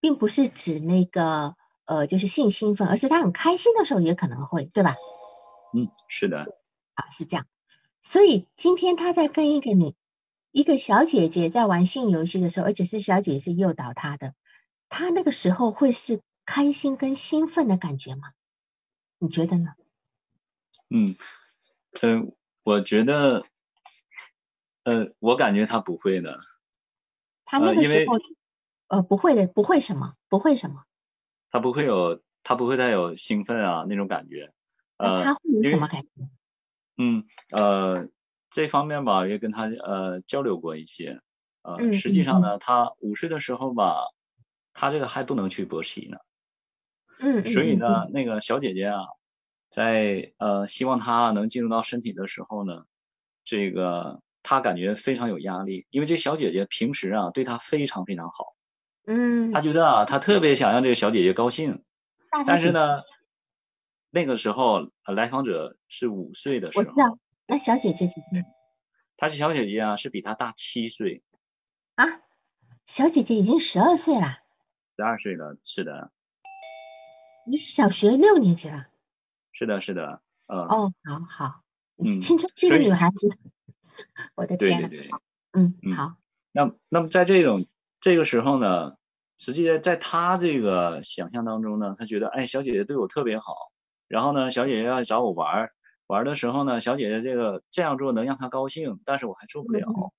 [0.00, 1.54] 并不是指那个
[1.84, 4.96] 呃就是性兴奋，而是他很开心的时候也可能会，对吧？
[5.74, 6.38] 嗯，是的，
[6.94, 7.46] 啊，是这样。
[8.00, 9.94] 所以今天他在跟一个女，
[10.52, 14.34] 一个小姐姐在玩性游戏的时候，而且是小姐姐诱导她的，
[14.88, 18.32] 她那个时候会是开心跟兴奋的感觉吗？
[19.18, 19.74] 你觉得呢？
[20.90, 21.16] 嗯，
[22.02, 22.22] 呃，
[22.64, 23.44] 我觉得，
[24.84, 26.38] 呃，我感觉她不会的。
[27.46, 28.16] 她那个时候，
[28.88, 30.84] 呃，不会的，不会什么，不会什么。
[31.48, 34.52] 她不会有，她不会再有兴奋啊那种感觉。
[34.98, 36.08] 呃，她会有什么感觉？
[36.98, 37.24] 嗯，
[37.56, 38.08] 呃，
[38.52, 41.18] 这方面吧，也跟他呃交流过一些，
[41.62, 44.04] 呃，实际上呢，他五岁的时候吧，
[44.74, 46.18] 他这个还不能去勃起呢，
[47.18, 49.00] 嗯，所以呢，那个小姐姐啊，
[49.70, 52.84] 在呃希望他能进入到身体的时候呢，
[53.44, 58.54] 这个他感觉非常有压力，因为这小姐姐平时啊对他非常非常好，
[59.06, 61.82] 嗯，他觉得啊，他特别想让这个小姐姐高兴，
[62.46, 63.00] 但是呢。
[64.14, 66.84] 那个时候，来访者是五岁的时候。
[67.52, 68.46] 那小姐姐几岁？
[69.18, 71.22] 她是小姐姐啊，是比她大七岁。
[71.96, 72.06] 啊，
[72.86, 74.38] 小姐姐已经十二岁了。
[74.96, 76.10] 十二岁了，是的。
[77.46, 78.86] 你小学六年级了。
[79.52, 80.60] 是的，是的，嗯。
[80.60, 81.62] 哦，好好，
[82.02, 83.16] 青春期的女孩子，
[84.34, 85.10] 我的天对对对。
[85.52, 86.16] 嗯，好。
[86.52, 87.62] 那那么在这种
[88.00, 88.96] 这个时候呢，
[89.36, 93.54] 实际在她这个想象当中呢，她觉得，哎，小姐姐对我特别好。
[94.08, 95.72] 然后呢，小姐姐要找我玩儿，
[96.12, 100.12] 玩的时候呢，小姐姐这个这样做能让她高兴，但是我还做不了。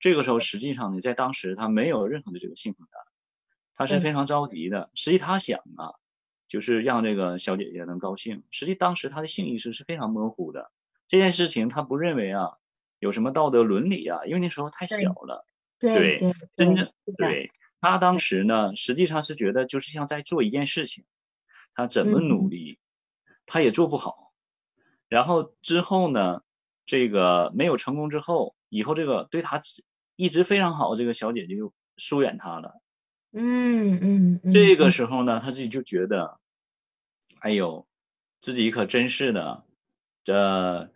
[0.00, 3.00] 这个时候，实际上呢，在当时她没有任何的这个幸福感，
[3.72, 4.90] 她是非常着急的。
[4.96, 5.94] 实际她想啊，
[6.48, 8.42] 就是让这个小姐姐能高兴。
[8.50, 10.72] 实际当时她的性意识是非常模糊的，
[11.06, 12.58] 这件事情她不认为啊
[12.98, 15.46] 有什么道德伦理啊，因为那时候太小了。
[15.78, 16.18] 对，
[16.56, 21.04] 真正对她当时呢，实际上是觉得就是像在做一件事情，
[21.74, 22.80] 她怎么努力。
[23.46, 24.27] 她也做不好，
[25.08, 26.42] 然后之后呢，
[26.84, 29.60] 这个没有成功之后，以后这个对他
[30.16, 32.80] 一直非常好这个小姐姐就疏远他了。
[33.32, 34.50] 嗯嗯。
[34.52, 36.38] 这个时候呢，他自己就觉得，
[37.40, 37.86] 哎呦，
[38.40, 39.64] 自己可真是的，
[40.24, 40.90] 这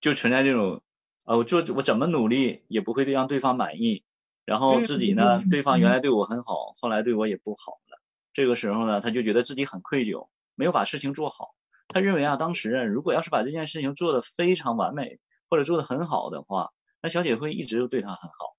[0.00, 0.82] 就存在这种，
[1.24, 4.04] 呃，我做我怎么努力也不会让对方满意，
[4.44, 8.00] 然后自己呢，对方原来对我很好，后来对我也不好了。
[8.32, 11.54] 这个时候呢，他就觉得自己很愧疚，没有把事情做好。
[11.88, 16.70] 他认为啊，当时如果要是把这件事情做得非常完美，或者做得很好的话，
[17.02, 18.56] 那小姐会一直都对他很好。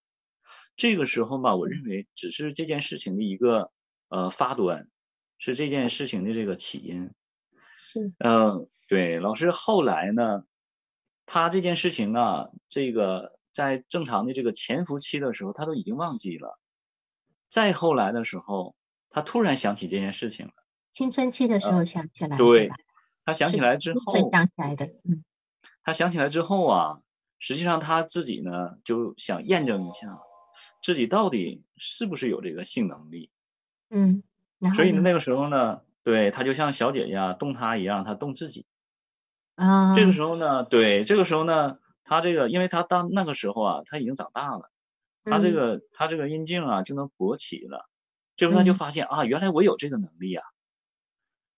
[0.76, 3.72] 这个时候吧，我认为只是这件事情的一个
[4.08, 4.88] 呃发端，
[5.38, 7.12] 是这件事情的这个起因。
[7.78, 9.20] 是，嗯，对。
[9.20, 10.44] 老师后来呢，
[11.26, 16.60] 他这件事情啊，这个在正常的这个潜伏期的时候，他都已经忘记了。
[17.48, 18.76] 再后来的时候，
[19.10, 20.54] 他突然想起这件事情了。
[20.92, 22.72] 青春期的时候想起来，对。
[23.30, 25.24] 他想起来之后，想起来的，嗯，
[25.84, 27.02] 他想起来之后啊，
[27.38, 30.18] 实际上他自己呢就想验证一下，
[30.82, 33.30] 自己到底是不是有这个性能力，
[33.92, 34.24] 嗯，
[34.76, 35.14] 所以呢那？
[35.14, 38.66] 个时候呢，对他就像小姐姐动他一样，他动自己，
[39.54, 44.72] 啊，这个时候呢，对，这个时候呢，他这个，因为他当那个时候啊，他已经长大了，
[45.24, 47.88] 他这个他这个阴茎啊就能勃起了，
[48.36, 50.44] 这时候他就发现啊，原来我有这个能力啊。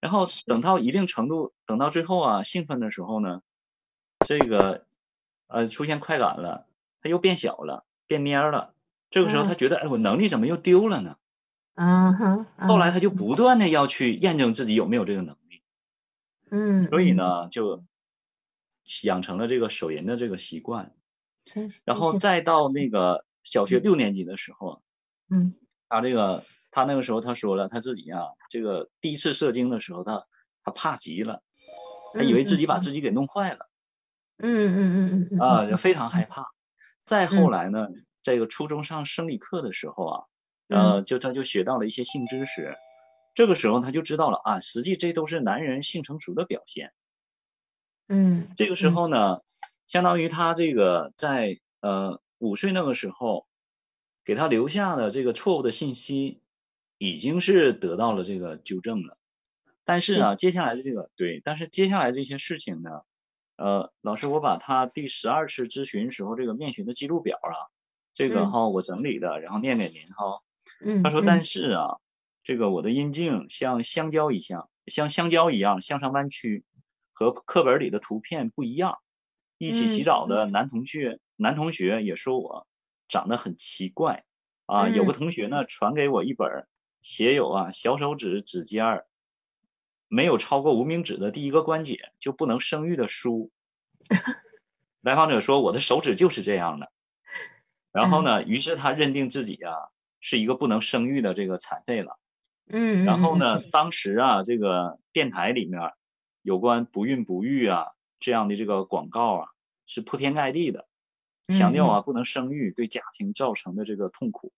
[0.02, 3.42] 然后等到一定程度，等到最后啊，兴奋的时候呢，
[4.24, 4.88] 这个
[5.48, 6.68] 呃出现快感了，
[7.02, 8.74] 他又变小了，变蔫了。
[9.12, 11.18] 这个时候他觉得，哎，我能力怎么又丢了呢？
[11.76, 12.46] 嗯哼。
[12.58, 15.62] 后来他就不断的要去验证自己有没有这个能力。
[16.50, 16.90] 嗯。
[16.90, 17.84] 所以呢，就
[19.04, 20.96] 养成了这个手淫的这个习惯。
[21.86, 24.82] 然后再到那个小学六年级的时候，
[25.30, 25.54] 嗯，
[25.88, 26.44] 他这个。
[26.72, 30.26] 他那个时候他说了，他自己啊，这个第一次射精的时候，他
[30.64, 31.44] 他怕极了，
[32.14, 33.70] 他以为自己把自己给弄坏了，
[34.38, 36.46] 嗯嗯嗯嗯啊，就非常害怕。
[37.04, 37.88] 再后来呢，
[38.22, 40.24] 这个初中上生理课的时候啊，
[40.70, 42.76] 呃，就他就学到了一些性知识，
[43.36, 46.92] 这个时候他就知道了啊，实际这都是男人性成熟的表现。
[48.10, 49.40] 嗯，这个时候呢，
[49.88, 53.48] 相当于他这个在呃五岁那个时候，
[54.26, 56.42] 给他留下的这个错误的信息。
[57.02, 59.18] 已经是得到了这个纠正了，
[59.84, 62.92] 但是啊，接下来的这个对，但是接下来这些事情呢，
[63.56, 67.74] 呃，老师，我把他第十二次咨询时候这个面询的记录表啊，
[68.14, 70.36] 这个嗯哈我整理的，然后念给您哈。
[70.86, 71.98] 嗯，他说，嗯但是啊，
[72.44, 76.64] 这个我的阴茎像香蕉一样，像香蕉一样向上弯曲，
[77.14, 79.00] 和课本里的图片不一样。
[79.58, 82.68] 一起洗嗯澡的男同学，男同学也说我
[83.08, 84.24] 长得很奇怪
[84.68, 84.88] 啊。
[84.88, 86.68] 有个嗯同学呢传给我一本儿
[87.02, 89.08] 写有啊小手指指尖儿
[90.08, 93.52] 没有超过无名指的第一个关节就不能生育的书。
[95.02, 96.92] 来访者说我的手指就是这样的。
[97.92, 99.74] 然后呢，于是他认定自己啊
[100.20, 102.20] 是一个不能生育的这个残废了。
[102.68, 105.92] 嗯，然后嗯，呢，当时啊，这个电台里面
[106.42, 107.88] 有关不孕不育啊
[108.20, 109.48] 这样的这个广告啊
[109.86, 110.88] 是铺天盖地的，
[111.48, 114.54] 强调啊不能生育对家庭造成的这个痛苦。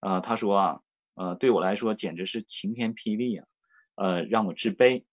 [0.00, 0.80] 呃，他说啊，
[1.16, 3.46] 呃，对我来说简直是晴天霹雳啊，
[3.96, 5.04] 呃，让我自卑。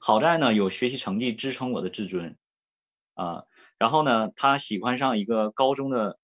[0.00, 2.36] 好在呢，有学习成绩支撑我的自尊，
[3.14, 3.44] 啊，
[3.78, 6.18] 然后呢，他喜欢上一个高中的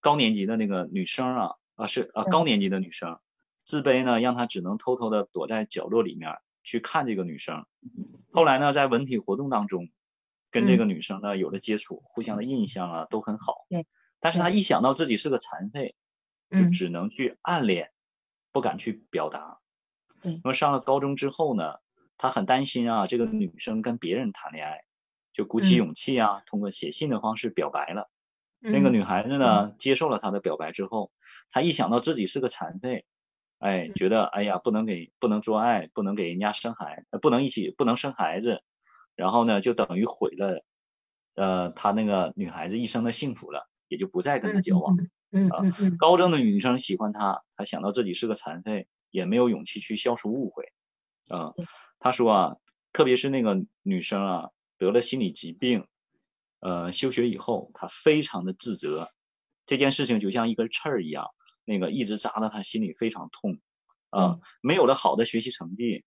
[0.00, 3.18] 高年级的那个女生啊，啊是啊高年级的女生，
[3.64, 6.30] 自卑呢让他只能偷偷的躲在角落里面
[6.62, 7.64] 去看这个女生。
[8.30, 9.88] 后来呢，在文体活动当中，
[10.50, 13.66] 跟这个女生呢有了接触，互相的印象啊都很好。
[13.70, 13.86] 对，
[14.20, 15.94] 但是他一想到自己是个残废，
[16.50, 17.90] 就嗯只能去暗恋，
[18.52, 19.58] 不敢去表达。
[20.22, 21.76] 对那么上了高中之后呢，
[22.18, 24.84] 他很担心啊，这个女生跟别人谈恋爱，
[25.32, 28.10] 就鼓起嗯勇气啊，通过写信的方式表白了。
[28.58, 31.10] 那个嗯女孩子呢，接受了他的表白之后，
[31.48, 33.06] 他一想到自己是个残废，
[33.58, 38.62] 哎，嗯觉得哎呀，不能给不能做爱，不能给人家生孩，呃不能一起不能生孩子，
[39.16, 40.62] 然后呢，就等于毁了，
[41.36, 44.94] 呃，他那个女孩子一生的幸福了，也就不再跟他交往。
[45.32, 50.64] 嗯啊嗯嗯高中的女生喜欢他，他想到自己是个残废，也没有勇气去消除误会。
[51.28, 51.66] 啊对，
[51.98, 52.56] 他说啊，
[52.92, 55.86] 特别是那个女生啊，得了心理疾病，
[56.60, 59.08] 呃，休学以后，他非常的自责，
[59.66, 61.26] 这件事情就像一根刺儿一样，
[61.64, 63.60] 那个一直扎到他心里非常痛。
[64.10, 66.04] 啊，嗯没有了好的学习成绩，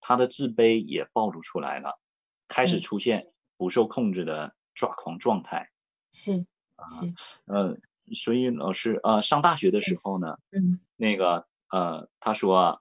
[0.00, 2.00] 他的自卑也暴露出来了，
[2.48, 5.70] 开始出现不受控制的抓狂状态。
[6.10, 7.14] 是啊是
[7.46, 7.76] 呃，
[8.14, 10.80] 所以老师呃，上大学的时候呢，嗯。
[10.96, 12.78] 那个呃，他说啊，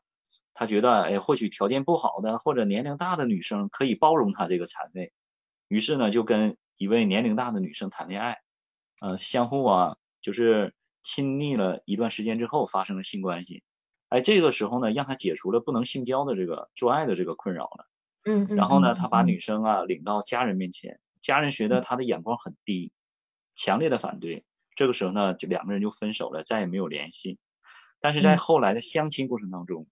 [0.54, 5.12] 他觉得哎，或许条件不好的或者年龄大的女生可以包容他这个残废，
[5.68, 8.38] 于是呢，就跟一位年龄大的女生谈恋爱，
[9.02, 13.64] 呃，相互啊，就是亲昵了一段时间之后发生了性关系，
[14.10, 17.88] 哎，这个时候呢，让他解除了不能性交的这个做爱的这个困扰了。
[18.26, 19.40] 嗯嗯，然后呢，嗯他把嗯女。
[19.40, 22.94] 生啊领到家人面前，家人觉得他的眼光很低，
[23.54, 24.46] 强烈的反对。
[24.76, 27.40] 这个时候呢，就两个人就分手了，再也没有联系。
[28.00, 29.88] 但是在嗯后来的相亲过程当中，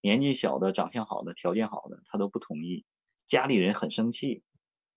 [0.00, 2.84] 年纪小的、长相好的、条件好的，他都不同意，
[3.26, 4.42] 家里人很生气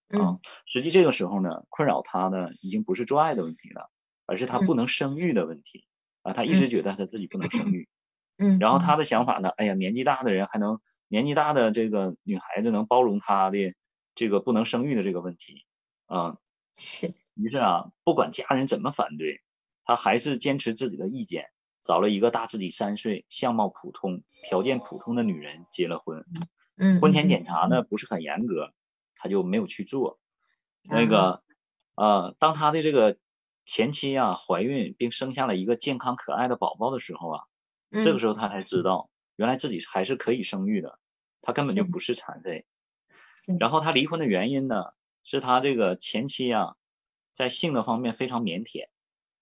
[0.10, 0.40] 啊嗯。
[0.66, 3.92] 实际这个时候呢，困扰他的已经不是做爱的问题了，
[4.26, 5.86] 而是他嗯不能生育的问题
[6.24, 6.34] 啊。
[6.34, 7.88] 他一直觉得他自己不能生育。
[8.38, 13.76] 嗯，然后他的想法呢，哎呀，年纪大的人还能年纪大的这个女孩子能包容他的
[14.16, 15.66] 这个不能生育的这个问题，
[16.08, 16.38] 啊，
[16.76, 19.42] 是于是啊，不管家人怎么反对，
[19.84, 26.26] 他还是坚持自己的意见，找了一个大自己三岁、相貌普通、条件普通的女人结了婚。
[26.78, 28.74] 嗯婚前嗯检查呢不是很严格，
[29.16, 30.20] 他就没有去做。
[30.82, 31.44] 那啊个，
[31.96, 33.18] 呃，当他的这个
[33.64, 37.44] 前妻啊怀孕并生下了一个健康可爱的宝宝的时候啊，
[37.92, 41.00] 这个嗯时候他才知道，原来自己还是可以生育的，
[41.42, 42.66] 他根本就不是残废。
[43.60, 44.86] 然后他离婚的原因呢，
[45.24, 46.76] 是他这个前妻啊，
[47.36, 48.88] 在性的方面非常腼腆，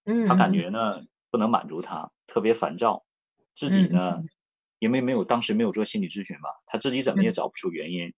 [0.06, 3.06] 嗯他感嗯觉呢不能满足他，特别烦躁，
[3.54, 4.24] 自己呢，
[4.80, 7.34] 因为没有当时没有做心理咨询吧，他自己怎么也嗯。
[7.34, 8.12] 找不出原因，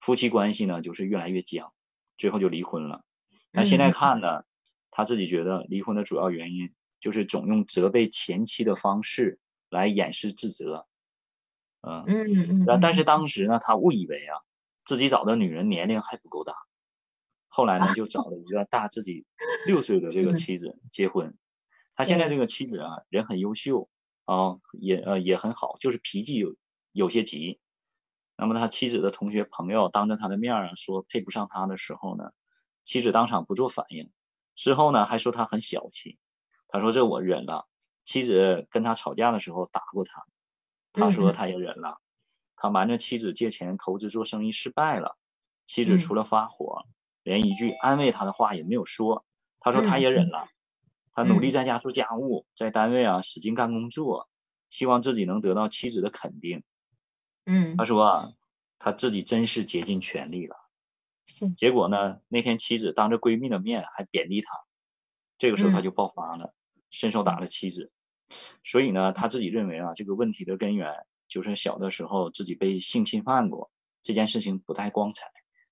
[0.00, 1.72] 夫妻关系呢就是越来越僵，
[2.18, 3.02] 最后就离婚了。
[3.54, 3.92] 那现在嗯。
[3.92, 4.44] 看呢，
[4.90, 10.86] 他自己觉得离婚的主要原因就是总用责备前妻的方式来掩饰自责，
[11.82, 12.48] 嗯，嗯嗯。
[12.64, 12.96] 然但嗯。
[12.96, 14.40] 是当时呢，他误以为啊，
[14.84, 16.54] 自己找的女人年龄还不够大，
[17.56, 19.24] 后来呢，就找了一个大自己
[19.66, 21.34] 六岁的这个嗯妻子结婚。
[21.94, 23.88] 他现在这个妻子啊，人很优秀
[24.26, 26.54] 啊，也呃也很好，就是脾气有
[26.92, 27.58] 有些急。
[28.36, 32.32] 那么他妻子的同学朋友当着他的面儿啊说配不上他的时候呢，
[32.84, 34.12] 妻子当场不做反应，
[34.54, 36.18] 之后呢还说他很小气。
[36.68, 37.66] 他说这我忍了。
[38.04, 40.26] 妻子跟他吵架的时候打过他，
[40.92, 42.02] 他说他也忍了。
[42.54, 45.16] 他瞒着妻子借钱投资做生意失败了，
[45.64, 46.84] 妻子嗯除了发火，
[47.26, 49.26] 连一句安慰他的话也没有说。
[49.58, 50.48] 他说他嗯也忍了，
[51.12, 54.28] 他努力嗯在家做家务，在单位啊使劲干工作，
[54.70, 56.62] 希望自己能得到妻子的肯定。
[57.46, 58.32] 嗯他说啊，
[58.78, 60.54] 他自己真是竭尽全力了。
[61.26, 61.50] 是。
[61.50, 64.48] 结果呢，那天妻子当着闺蜜的面还贬低他，
[65.36, 66.54] 这个时候他就爆发了，
[66.90, 67.90] 伸手打了妻子。
[68.62, 70.94] 所以呢，他自己认为啊，这个问题的根源
[71.26, 75.26] 就是小的时候自己被性侵犯过，这件事情不太光彩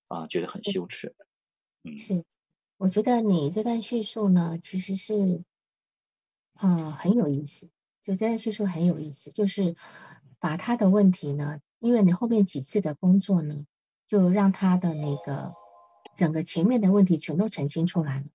[0.08, 1.14] 啊，觉得很羞耻。
[1.84, 2.24] 嗯，是。
[2.76, 5.44] 我觉得你这段叙述呢，其实是，
[6.60, 7.70] 嗯，很有意思。
[8.02, 9.76] 就这段叙述很有意思，就是
[10.38, 13.64] 把他的问题呢，因为你后面几次的工作呢，
[14.08, 15.54] 就让他的那个
[16.16, 18.26] 整个前面的问题全都澄清出来了。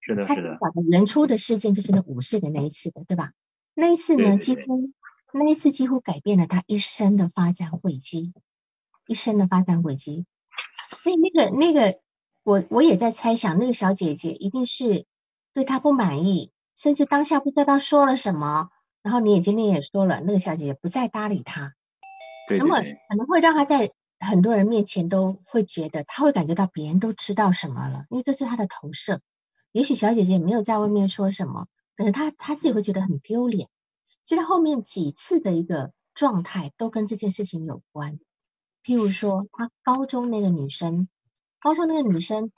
[0.00, 0.58] 是的，是的
[0.88, 3.32] 原初的事件就是那五岁的那一次的，对吧？
[3.74, 4.90] 那一次呢，几乎
[5.32, 8.32] 那一次几乎改变了他一生的发展轨迹，
[9.06, 10.26] 一生的发展轨迹。
[11.02, 12.00] 所以那个那个。
[12.48, 15.04] 我我也在猜想，那个小姐姐一定是
[15.52, 18.70] 对他不满意，甚至当下不知道说了什么。
[19.02, 21.74] 然后你也今天也说了，那个小姐姐不再搭理他，
[22.48, 29.20] 对，那么可能会让他在很多人面前都会觉得，他会感觉到别人都知道什么了，因为这是他的投射。
[29.72, 31.66] 也许小姐姐没有在外面说什么，
[31.98, 33.68] 可是他他自己会觉得很丢脸。
[34.24, 38.18] 其实后面几次的一个状态都跟这件事情有关，
[38.82, 41.08] 譬如说他高中那个女生。
[41.60, 42.52] 高中那个女生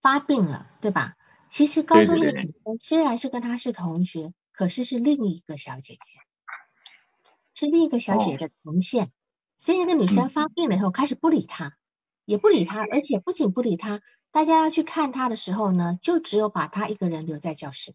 [0.00, 1.16] 发病了，对吧？
[1.50, 6.00] 其实高中那个女生虽然是跟她是同学，可是是另一个小姐姐，
[7.54, 9.12] 是另一个小姐姐的同线。
[9.56, 11.76] 所以那个女生发病了以后，开始不理她，
[12.24, 17.94] 也不理她，而且不仅不理她，大家要去看她的时候呢，就只有把她一个人留在教室。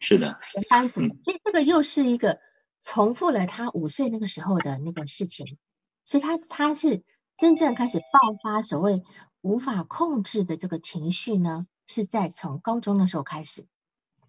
[0.00, 1.10] 是的，班主任。
[1.24, 2.40] 所以这个又是一个
[2.80, 5.56] 重复了她五岁那个时候的那个事情。
[6.04, 7.04] 所以她她是。
[7.40, 9.02] 真正开始爆发所谓
[9.40, 13.66] 无法控制的这个情绪呢，是在从高中的时候开始，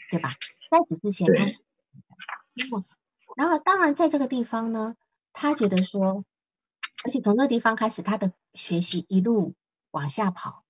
[0.10, 0.30] 对吧？
[0.72, 1.46] 在此之前，他，
[3.36, 4.96] 然后当然在这个地方呢，
[5.34, 6.24] 他觉得说，
[7.04, 9.56] 而且从那个地方开始，他的学习一路
[9.92, 10.64] 往下跑，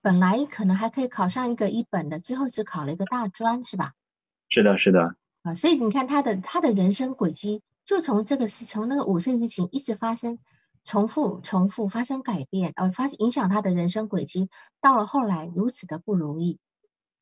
[0.00, 3.94] 本来可能还可以考上一个一本的，最后只考了一个大专，是吧？
[4.48, 5.16] 是的，是的。
[5.42, 10.38] 啊，所以你看他的他的人生轨迹，就从这个是从那个五岁之前一直发生。
[10.88, 14.48] 重复、重复发生改变，呃，发影响他的人生轨迹，
[14.80, 16.58] 到了后来如此的不如意。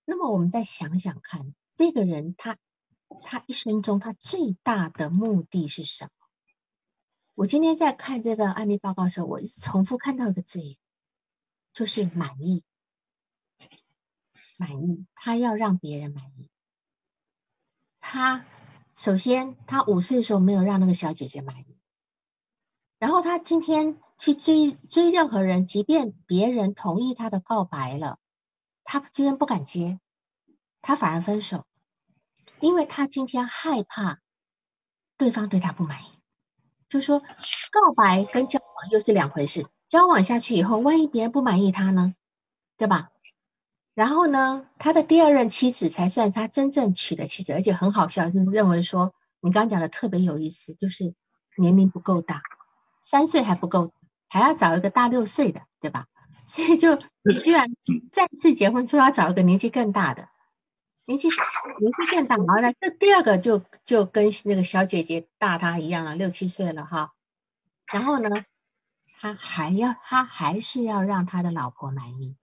[0.04, 2.58] 那么我们再想想看，这个人他
[3.24, 6.10] 他一生中他最大的目的是什么？
[7.34, 10.76] 我今天在看这个案例报告的时候，我重复看到一个字眼，
[11.72, 12.62] 就是满意。
[14.58, 16.48] 满意，他要让别人满意。
[17.98, 18.46] 他
[18.94, 21.75] 首先，他五岁的时候没有让那个小姐姐满意。
[22.98, 28.18] 然后他今天去追追任何人，即便别人同意他的告白了，
[28.84, 30.00] 他今天不敢接，
[30.80, 31.66] 他反而分手，
[32.60, 34.20] 因为他今天害怕
[35.18, 36.06] 对方对他不满意。
[36.88, 42.14] 就说告白跟交往又是两回事，交往下去以后，万一别人不满意他呢，
[42.76, 43.10] 对吧？
[43.92, 51.14] 然后呢，他的第二任妻子才算他真正娶的妻子，而且很好笑，是认为说你刚讲的特别有意思，就是
[51.56, 52.40] 年龄不够大。
[53.08, 53.92] 三岁还不够，
[54.26, 56.08] 还要找一个大六岁的，对吧？
[56.44, 57.70] 所以就你居然
[58.10, 60.28] 再次结婚，就要找一个年纪更大的，
[61.06, 62.34] 年纪年纪更大。
[62.34, 67.12] 然后呢，这第二个就就跟那个小姐姐大他一样了，六七岁了哈。
[67.94, 68.28] 然后呢，
[69.20, 72.34] 他还要他还是要让他的老婆满意，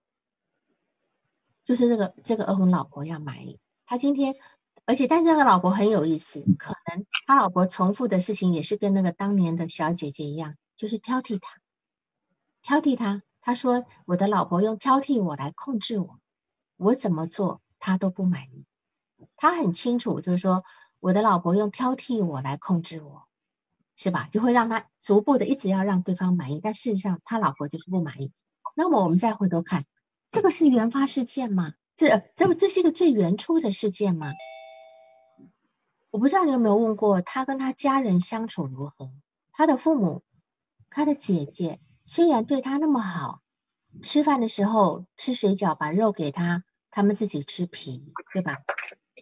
[1.66, 3.60] 就是这个这个二婚老婆要满意。
[3.86, 4.34] 他今天。
[4.86, 11.62] 而且，但是这个老婆很有意思，可能他老婆重复的事情也是跟那个当年的小姐姐一样，就是挑剔他，
[12.62, 13.24] 挑剔他。
[13.46, 16.18] 他说：“我的老婆用挑剔我来控制我，
[16.78, 18.66] 我怎么做他都不满意。”
[19.36, 20.64] 他很清楚，就是说
[21.02, 23.28] 我的老婆用挑剔我来控制我，
[23.98, 24.30] 是吧？
[24.32, 28.32] 就会让他逐步的一直要让对方满意，但事实上他老婆就是不满意。
[28.76, 29.84] 那么我们再回头看，
[30.32, 31.74] 这个是原发事件吗？
[31.98, 34.32] 这这这是一个最原初的事件吗？
[36.14, 39.10] 我不知道你有没有问过他跟他家人相处如何？
[39.52, 40.22] 他的父母，
[40.92, 43.42] 他的姐姐虽然对他那么好，
[44.04, 48.54] 吃饭的时候吃水饺把肉给他，他们自己吃皮，对吧？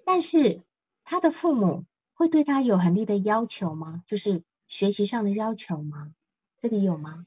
[0.06, 0.60] 但是
[1.06, 4.04] 他的父母会对他有很低的要求吗？
[4.06, 6.12] 就是学习上的要求吗？
[6.60, 7.26] 这里有吗？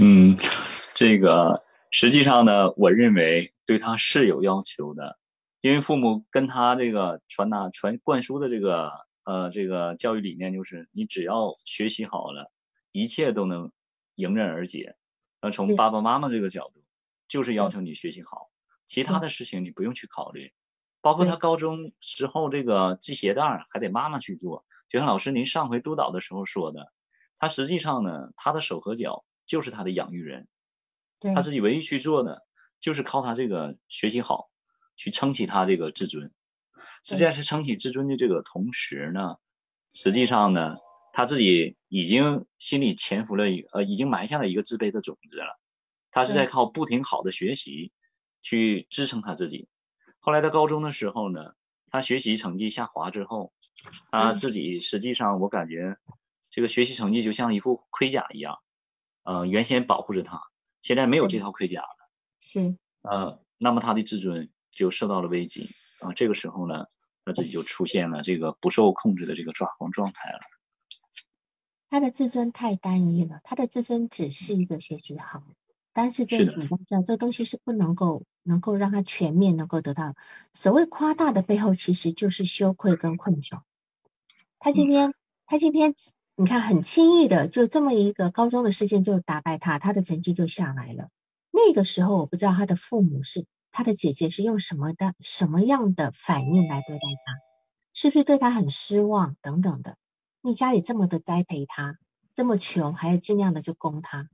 [0.00, 0.36] 嗯，
[0.96, 5.19] 这个实际上呢，我认为对他是有要求的。
[5.60, 8.92] 因为父母跟他这个传达、传灌输的这个
[9.24, 12.50] 呃这个教育理念就是，你只要学习好了，
[12.92, 13.70] 一切都能
[14.14, 14.96] 迎刃而解。
[15.42, 16.82] 那从爸爸妈妈这个角度，
[17.28, 18.50] 就是要求你学习好，
[18.86, 20.52] 其他的事情你不用去考虑。
[21.02, 24.66] 包括他高中时候这个系鞋带还得妈妈去做。
[24.88, 26.92] 就像老师您上回督导的时候说的，
[27.38, 30.46] 他实际上呢，他的手和脚就是他的养育人，
[31.18, 32.46] 对他自己唯一去做的
[32.80, 34.49] 就是靠他这个学习好，
[35.00, 36.30] 去撑起他这个自尊。
[37.02, 39.36] 实际上是撑起自尊的这个同时呢，
[39.94, 40.76] 实际上呢，
[41.14, 45.58] 他自己已经心里潜伏了一呃，已经埋下了一个自卑的种子了。
[46.10, 47.92] 他是在靠不停好的学习
[48.42, 49.68] 去支撑他自己。
[50.18, 51.54] 后来到高中的时候呢，
[51.86, 53.54] 他学习成绩下滑之后，
[54.10, 55.96] 他嗯自己实际上我感觉
[56.50, 58.58] 这个学习成绩就像一副盔甲一样，
[59.22, 60.42] 呃，原先保护着他，
[60.82, 65.68] 现在没有这套盔甲了，是呃，那么他的自尊就受到了危机
[66.00, 66.86] 啊、这个时候呢，
[67.24, 70.38] 他自己就出现了这个不受控制的这个抓狂状态了。
[71.90, 75.42] 他的自尊太单一了，他的自尊只是一个学习好，
[75.92, 80.14] 但是这是的你要知道，这东西是不能够能够让他全面能够得到。
[80.54, 83.62] 所谓夸大的背后，其实就是羞愧跟困窘。
[84.60, 85.14] 他今天，
[85.46, 85.94] 他今天，
[86.36, 91.08] 你看很轻易的就这么一个高中的事件就打败他，他的成绩就下来了。
[91.50, 97.32] 那个时候，我不知道他的父母是他的姐姐是用什么的什么样的反应来对待他，
[97.92, 99.96] 是不是对他很失望等等的。
[100.42, 101.98] 你家里这么的栽培他，
[102.34, 104.28] 这么穷，还要尽量的去供他，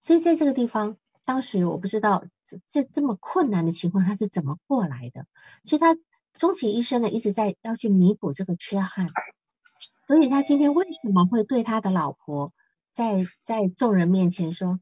[0.00, 5.26] 所以在这个地方，当时我不知道这这这么困难的情况他是怎么过来的，
[5.62, 5.96] 所以他
[6.34, 9.06] 终其一生呢一直在要去弥补这个缺憾，
[10.06, 12.52] 所以他今天为什么会对他的老婆
[12.92, 14.80] 在在众人面前说，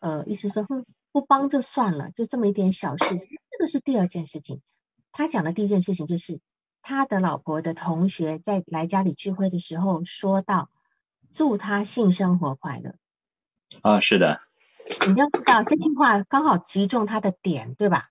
[0.00, 4.60] 呃，意思说哼不帮就算了，就这么一点小事，这个是第二件事情，
[5.12, 6.40] 他讲的第一件事情就是。
[6.84, 10.68] 他的老婆的同学在来家里聚会的时候说到，
[11.30, 12.96] 祝他性生活快乐。
[13.82, 14.40] 啊，是的，
[15.06, 18.08] 你就知道这句话刚好击中他的点，对吧？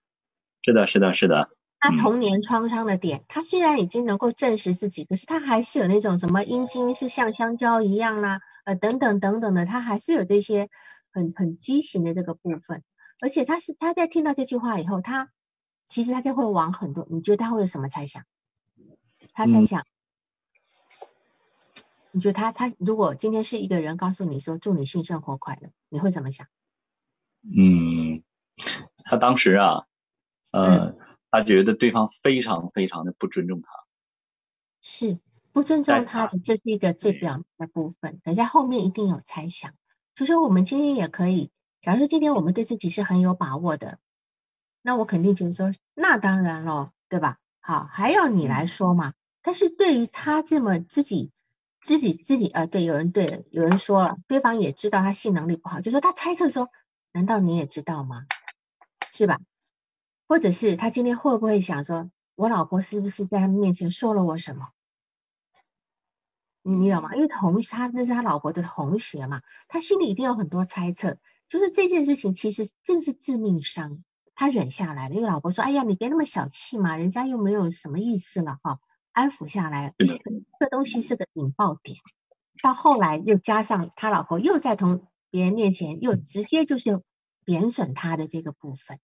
[0.61, 10.69] 是的，是的，是的，嗯他童年创伤的点，他虽然已经能够证实自己，可是他还是有那种什么阴茎是像香蕉一样啦，呃，等等等等的，他还是有这些
[11.11, 12.83] 很很畸形的这个部分。
[13.21, 15.31] 而且他是他在听到这句话以后，他
[15.87, 18.23] 其实他就会往很多，你觉得他会有什么猜想？
[19.33, 19.85] 他猜嗯想，
[22.11, 26.47] 你觉得他他如果今天是一个人告诉你说祝你性生活快乐，你会怎么想？
[27.43, 28.23] 嗯，
[29.05, 29.85] 他当时啊，
[30.51, 30.95] 呃，
[31.29, 33.69] 他觉得对方非常非常的不尊重他。
[34.81, 35.19] 是
[35.51, 38.19] 不尊重他他的，这是一个最表面的部分。
[38.23, 39.73] 等下后面一定有猜想，
[40.15, 41.51] 就说我们今天也可以，
[41.81, 43.97] 假如说今天我们对自己是很有把握的，
[44.83, 47.39] 那我肯定就是说，那当然咯，对吧？
[47.59, 49.13] 好，还要你来说嘛。
[49.41, 51.31] 但是对于他这么自己
[51.81, 56.69] 自己自己呃，对，有人对了，有人说了，对方也知道他性能力不好，就说他猜测说，
[57.13, 58.25] 难道你也知道吗？
[59.11, 59.39] 是吧？
[60.27, 64.67] 或者是他今天会不会想说，我老婆是不是在他面前说了我什么？
[66.61, 67.15] 你你懂吗？
[67.15, 71.17] 因为同他那是他老婆的同学嘛，他心里一定有很多猜测。
[71.51, 75.15] 就是这件事情其实正是致命伤，他忍下来了。
[75.15, 78.79] 因为老婆说：“哎呀，你别那么小气嘛，人家又没有什么意思了哈。”
[79.11, 79.93] 安抚下来，
[80.61, 81.97] 这东西是个引爆点。
[82.63, 87.03] 到后来又加上他老婆又在同别人面前又直接就是
[87.43, 89.01] 贬损他的这个部分，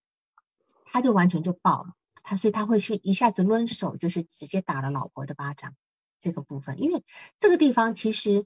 [0.85, 1.95] 他就完全就爆了。
[2.23, 5.75] 他所以他会去一下子抡手，就是直接打了老婆的巴掌。
[6.21, 7.03] 这个部分，因为
[7.37, 8.45] 这个地方其实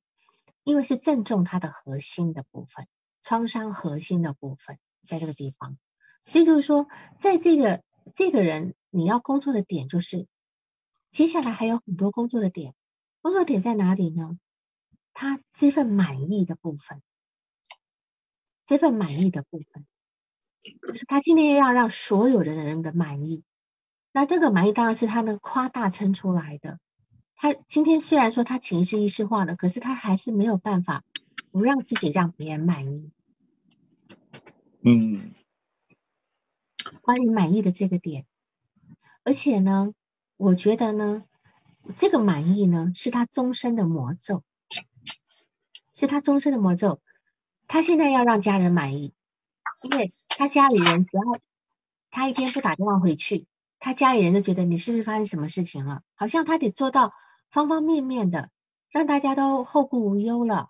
[0.63, 2.87] 因为是正中他的核心的部分，
[3.21, 5.77] 创伤核心的部分在这个地方，
[6.25, 6.87] 所以就是说，
[7.19, 10.27] 在这个这个人你要工作的点就是，
[11.11, 12.73] 接下来还有很多工作的点，
[13.21, 14.37] 工作点在哪里呢？
[15.13, 17.01] 他这份满意的部分，
[18.65, 19.85] 这份满意的部分，
[20.61, 23.43] 就是他今天要让所有的人的满意，
[24.13, 26.79] 那这个满意当然是他能夸大撑出来的。
[27.35, 31.03] 他今天虽然说他潜意识意识化了，可是他还是没有办法
[31.51, 33.11] 不让自己让别人满意。
[34.83, 35.31] 嗯
[37.01, 38.25] 关于满意的这个点，
[39.23, 39.93] 而且呢，
[40.37, 41.23] 我觉得呢，
[41.95, 44.43] 这个满意呢是他终身的魔咒，
[45.93, 46.99] 是他终身的魔咒。
[47.67, 49.13] 他现在要让家人满意，
[49.83, 51.23] 因为他家里人只要
[52.09, 53.45] 他一天不打电话回去，
[53.79, 56.01] 他家里人就觉得你是不是发生什么事情了？
[56.15, 57.13] 好像他得做到
[57.49, 58.49] 方方面面的，
[58.89, 60.69] 让大家都后顾无忧了，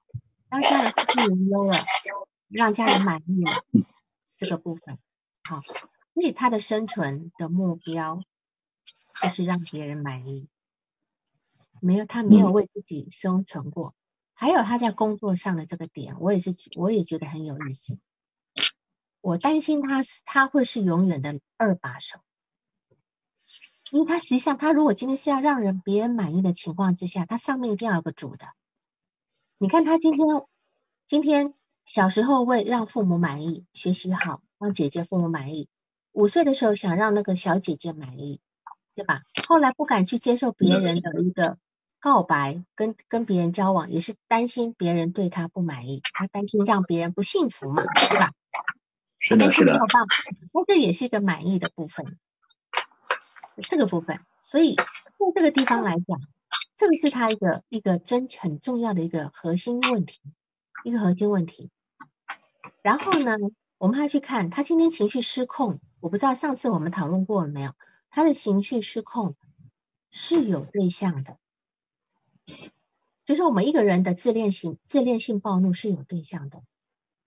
[0.52, 1.78] 让家人后顾无忧了，
[2.50, 3.64] 让家人满意了
[4.36, 5.00] 这个部分。
[5.44, 8.22] 好，所以他的生存的目标
[9.22, 10.50] 就是让别人满意，
[11.80, 13.96] 没有他没有为自己生存过。
[14.34, 17.98] 还有他在工作上的这个点，我也是我也觉得很有意思。
[19.22, 22.20] 我担心他是他会是永远的二把手，
[23.92, 28.48] 因为他实际上他如果今天是要让人别人满意的情况之下，他上面一定要有个主的。
[29.62, 30.26] 你看他今天
[31.06, 31.52] 今天
[31.86, 35.70] 小时候为让父母满意，学习好，让姐姐父母满意，
[36.14, 38.42] 五岁的时候想让那个小姐姐满意，
[38.96, 39.22] 对吧？
[39.48, 41.60] 后来不敢去接受别人的一个
[42.00, 48.32] 告白，跟跟别人交往，也是担心别人对他不满意，他担心让别人不幸福嘛，对吧？
[49.20, 49.78] 是的，是的。
[50.54, 52.18] 那这也是一个满意的部分，
[53.62, 54.22] 这个部分。
[54.42, 54.84] 所以在
[55.36, 56.20] 这个地方来讲，
[56.82, 60.20] 这个是他一个一个真很重要的一个核心问题，
[60.84, 61.70] 一个核心问题。
[62.82, 63.38] 然后呢，
[63.78, 67.76] 我们还去看他今天情绪失控，我不知道上次我们讨论过了没有？
[68.10, 69.36] 他的情绪失控
[70.10, 71.38] 是有对象的，
[73.26, 76.64] 就是我们一个人的自恋性自恋性暴怒是有对象的，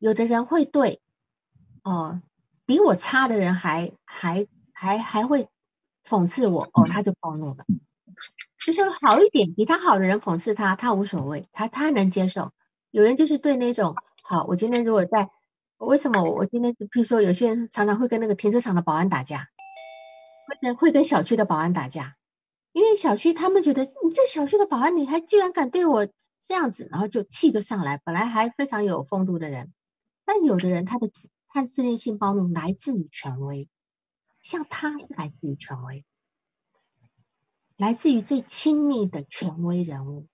[0.00, 1.00] 有的人会对。
[1.84, 2.20] 哦，
[2.66, 5.48] 比我差的人还还还还会
[6.04, 7.64] 讽刺我哦，他就暴怒了。
[8.64, 12.52] 就是好一点，比他好的人讽刺他，他无所谓，他他能接受。
[12.90, 15.30] 有人就是对那种好，我今天如果在，
[15.78, 19.48] 为什么我今天，比如说有些人常常会跟那个停车场的保安打架，
[20.48, 22.16] 会跟会跟小区的保安打架，
[22.72, 26.06] 因为小区他们觉得你这小区的保安，你还居然敢对我
[26.40, 28.00] 这样子，然后就气就上来。
[28.04, 29.72] 本来还非常有风度的人，
[30.24, 31.10] 但有的人他的。
[31.56, 33.68] 他的自恋性暴怒来自于权威，
[34.42, 36.04] 像他是来自于权威，
[37.76, 40.26] 来自于最亲密的权威人物，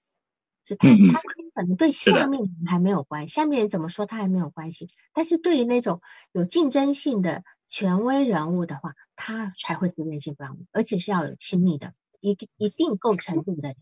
[0.65, 1.21] 是他他
[1.55, 6.01] 可能对下面人还没有关系，下面人怎么说他还没有关系，但是对于那种
[6.33, 13.77] 有竞争性的权威人物的话，他才会自恋性暴怒，而且是要有亲密的一一定够程度的人，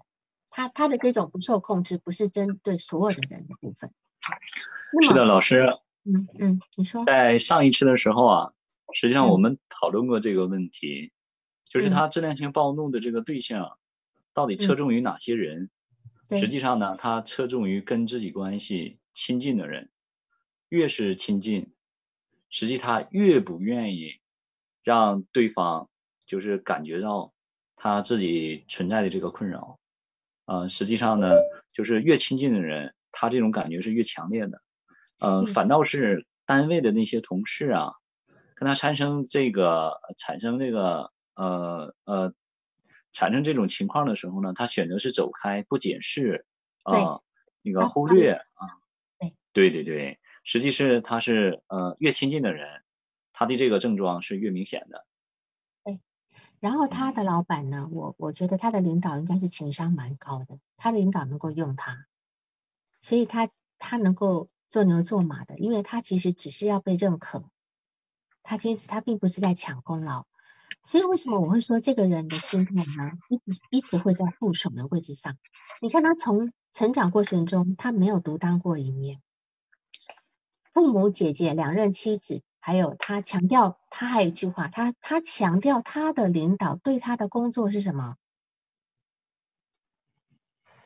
[0.51, 3.93] 他他的这种不受控制，不是针对所有的人的部分。
[5.03, 5.67] 是的，老师。
[6.05, 8.53] 嗯嗯，你说，在上一次的时候啊，
[8.95, 11.13] 实际上我们讨论过这个问题，
[11.69, 13.79] 就是他自恋性暴怒的这个对象，
[14.33, 15.71] 到底侧重于哪些人？
[16.31, 19.91] 实际上呢，他侧重于跟自己关系亲近的人，
[20.69, 21.73] 越是亲近，
[22.51, 24.21] 实际他越不愿意
[24.83, 25.89] 让对方
[26.27, 27.33] 就是感觉到
[27.77, 29.79] 他自己存在的这个困扰。
[30.47, 31.35] 呃，实际上呢，
[31.73, 34.63] 就是越亲近的人，他这种感觉是越强烈的。
[35.21, 37.93] 呃，反倒是单位的那些同事啊，
[38.55, 42.35] 跟他产生这个产生这个呃呃
[43.13, 46.45] 产生这种情况的时候呢，他选择是走开不解释
[46.83, 47.21] 啊，
[47.63, 48.67] 那个忽略啊，
[49.53, 52.83] 对对对，实际是他是呃越亲近的人，
[53.33, 55.07] 他的这个症状是越明显的。
[55.85, 56.01] 对，
[56.61, 62.07] 然后他的老板呢，我我觉得他的领导应该是情商蛮高的，他的领导能够用他，
[63.01, 64.51] 所以他他能够。
[64.71, 67.43] 做牛做马的，因为他其实只是要被认可，
[68.43, 70.27] 他坚持他并不是在抢功劳，
[70.83, 73.13] 所以为什么我会说这个人的心态呢？
[73.29, 75.37] 一直一直会在副手的位置上。
[75.83, 79.21] 你看他从成长过程中，他没有独当过一面，
[80.73, 88.17] 父母、姐姐、两任妻子，还有他强调，他还有一句话，他他强调他的领导对他的工作是什么？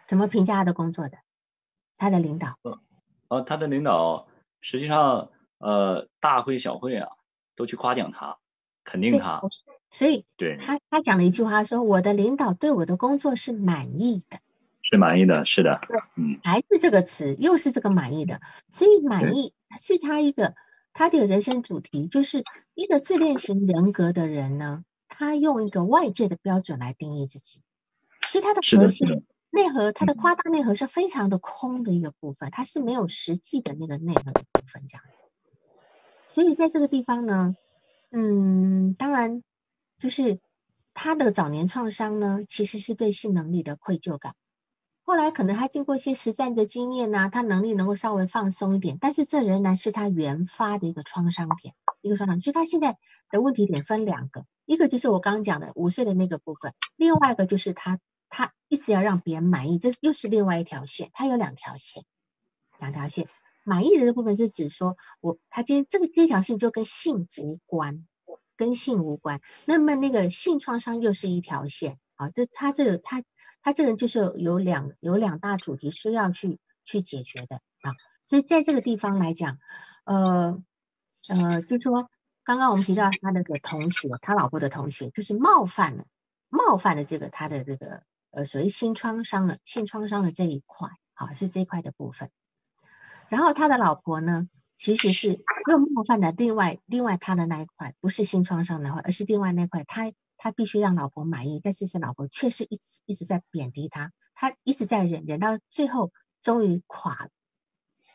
[0.08, 1.18] 怎么评价他的工作的？
[1.96, 2.58] 他的领导。
[3.28, 4.26] 呃，他的领导
[4.60, 7.12] 实际上，呃，大会小会啊，
[7.54, 8.38] 都去夸奖他，
[8.82, 9.40] 肯定他。
[9.92, 14.40] 所以，对他他讲了一句话，说我的领导对我的工作是满意的，
[14.82, 15.80] 是满意的，是的，
[16.16, 18.40] 嗯，还是这个词，又是这个满意的。
[18.70, 20.54] 所以，满意是他一个
[20.94, 22.42] 他的人生主题，就是
[22.74, 27.60] 一个自恋型人格的人呢，他用一个外界的标准来定义自己，
[28.22, 29.24] 所以他的核心。
[29.54, 35.24] 内核，他的夸大内核是非常的空的一个部分，它是没有实际的那个内核的部分这样子。
[36.24, 37.54] 所以在这个地方呢，
[38.10, 39.42] 嗯，当然
[40.02, 40.40] 就是
[40.94, 44.34] 他的早年创伤呢，其实是对性能力的愧疚感。
[45.04, 52.40] 后来可能他经过一些实战的经验呐，他能力能够稍微放松一点，但是这仍然是他原发的一个创伤点，一个创伤。
[52.40, 52.98] 所以他现在
[53.30, 58.00] 的问题点分两个，一个就是我刚刚讲的五岁的那个部分，另外一个就是他。
[58.34, 61.10] 他一直要让别人满意，这又是另外一条线。
[61.12, 62.02] 他有两条线，
[62.78, 63.28] 两条线。
[63.62, 68.06] 满意的这部分是指说，我他今天这个第一条线就跟性无关，
[68.56, 69.40] 跟性无关。
[69.66, 72.30] 那么那个性创伤又是一条线啊。
[72.30, 73.22] 这他这个他
[73.62, 77.94] 他这个人就是有两有两大主题需要去去解决的啊。
[78.26, 79.58] 所以在这个地方来讲，
[80.04, 80.62] 呃
[81.28, 82.10] 呃，就说
[82.44, 86.04] 刚刚我们提到他那个同学，他老婆的同学，就是冒犯了
[86.48, 88.02] 冒犯了这个他的这个。
[88.34, 92.30] 呃，属于性创伤的性创伤的这一块，好是这一块的部分。
[93.28, 94.48] 然后他的老婆呢，
[94.82, 106.10] 其实是又冒犯的另外另外他的那一块，不是心创伤那块，而是另外那块，他他必须让老婆满意，但是是老婆却是一直一直在贬低他，他一直在忍忍到最后
[106.40, 107.30] 终于垮，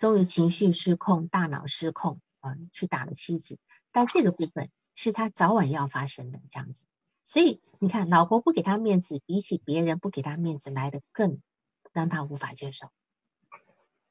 [0.02, 3.60] 终于情绪失控，大脑失控啊，去打了妻子。
[3.94, 6.84] 但这个部分是他早晚要发生的这样子。
[7.24, 11.40] 所以你看，老婆不给他面子，比起别人不给他面子来的更
[11.94, 12.90] 让他无法接受，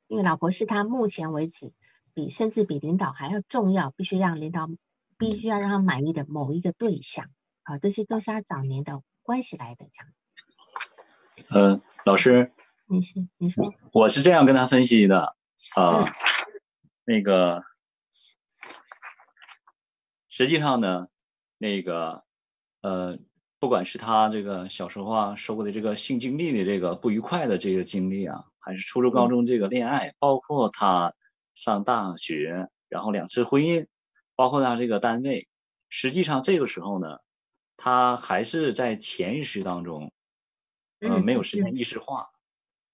[0.07, 1.75] 因为老婆是他目前为止
[2.17, 4.71] 比甚至比领导还要重要，必须让领导
[5.19, 7.27] 必须要让他满意的某一个对象。
[7.63, 11.75] 好，这些都是他早年的关系来的这样。
[11.75, 12.53] 嗯，老师，
[12.87, 15.37] 你是你说，我是这样跟他分析的
[15.77, 16.03] 啊，
[17.05, 17.63] 那个
[20.31, 21.09] 实际上呢，
[21.59, 22.25] 那个。
[22.83, 23.19] 呃，
[23.59, 31.13] 不管是他这个小时候啊，受过的这个性经历的这个不愉快的这个经历啊，还是初中、高中这个恋爱，包括他
[31.57, 33.89] 上大学，然后两次婚姻，
[34.37, 35.49] 包括他这个单位，
[35.89, 37.19] 实际上这个时候呢，
[37.77, 40.13] 他还是在潜意识当中，
[41.01, 42.29] 呃，没有实现意识化，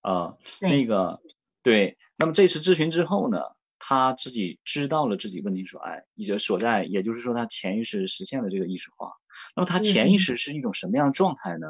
[0.00, 1.20] 啊，那个
[1.62, 3.42] 对，那么这次咨询之后呢？
[3.84, 9.10] 他自己知道了自己问题所在，也所在，也就是说，他潜意识实现了这个意识化。
[9.56, 11.66] 那么，他潜意识是一种什么样的状态呢？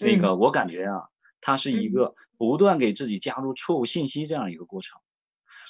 [0.00, 1.08] 那个，我感觉啊，
[1.40, 5.00] 他是一个不断给自己加入错误信息这样一个过程。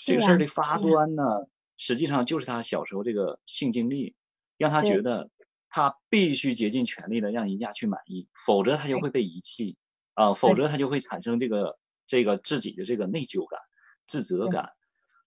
[0.04, 1.46] 这个事儿的发端呢，
[1.76, 4.14] 实际上就是他小时候这个性经历，
[4.56, 5.30] 让他觉得
[5.68, 9.76] 他必须竭尽全力的让人家去满意，否则他就会被遗弃
[10.14, 13.60] 啊，否则他就会产生这个这个自己的这个内疚感、
[14.06, 14.72] 自责感。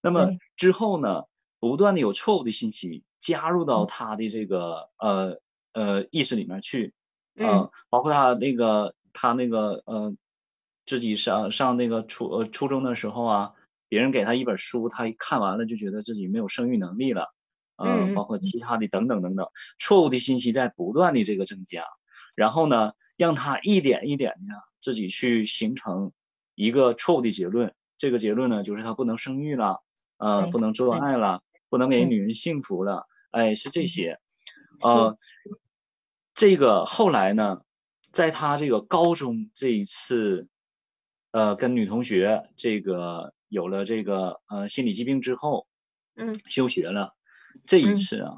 [0.02, 0.30] 那么。
[0.58, 1.26] 之后呢，
[1.60, 5.42] 不断的有错误的信息加入到他的这个呃
[5.74, 6.94] 呃意识里面去，
[7.36, 10.16] 嗯，包括他那个他那个呃
[10.86, 13.54] 自己上上那个初呃初中的时候啊，
[13.96, 17.34] 别人给他一本书，他看完了就觉得自己没有生育能力了，
[17.78, 19.48] 嗯，包括其他的等等等等，
[19.80, 21.86] 错误的信息在不断的这个增加，
[22.36, 26.12] 然后呢，让他一点一点的自己去形成
[26.56, 29.82] 一个错误的结论，这个结论呢就是他不能生育了。
[30.18, 32.22] 呃，不能做爱了，不能给女。
[32.22, 34.18] 人幸福了，哎，是这些，
[34.80, 35.18] 呃，
[36.34, 37.64] 这个后来呢，
[38.14, 40.48] 在他这个高中这一次，
[41.32, 45.68] 呃，跟女同学这个有了这个呃心理疾病之后，
[46.16, 47.16] 嗯，休学了，
[47.66, 48.38] 这一次啊，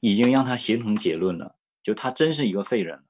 [0.00, 3.04] 已经让他形成结论了，就他真是一个废人了，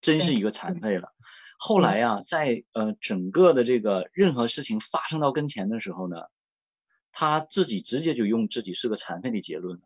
[0.00, 1.12] 真是一个残废了。
[1.58, 6.16] 后来呀，在呃整个的这个任何事情发生到跟前的时候呢。
[7.18, 9.84] 他自己直接就用自己是个残废的结论了。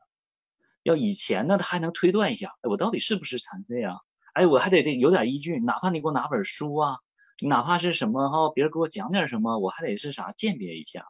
[0.82, 3.98] 要以前呢，他还能推断一下，哎，我到底是不是残废啊？
[4.32, 6.98] 哎，我还得得有点依据，哪怕你给我拿本书啊，
[7.46, 11.06] 哪怕是什么哈，别人给我讲点什么，我还得是啥鉴别一下。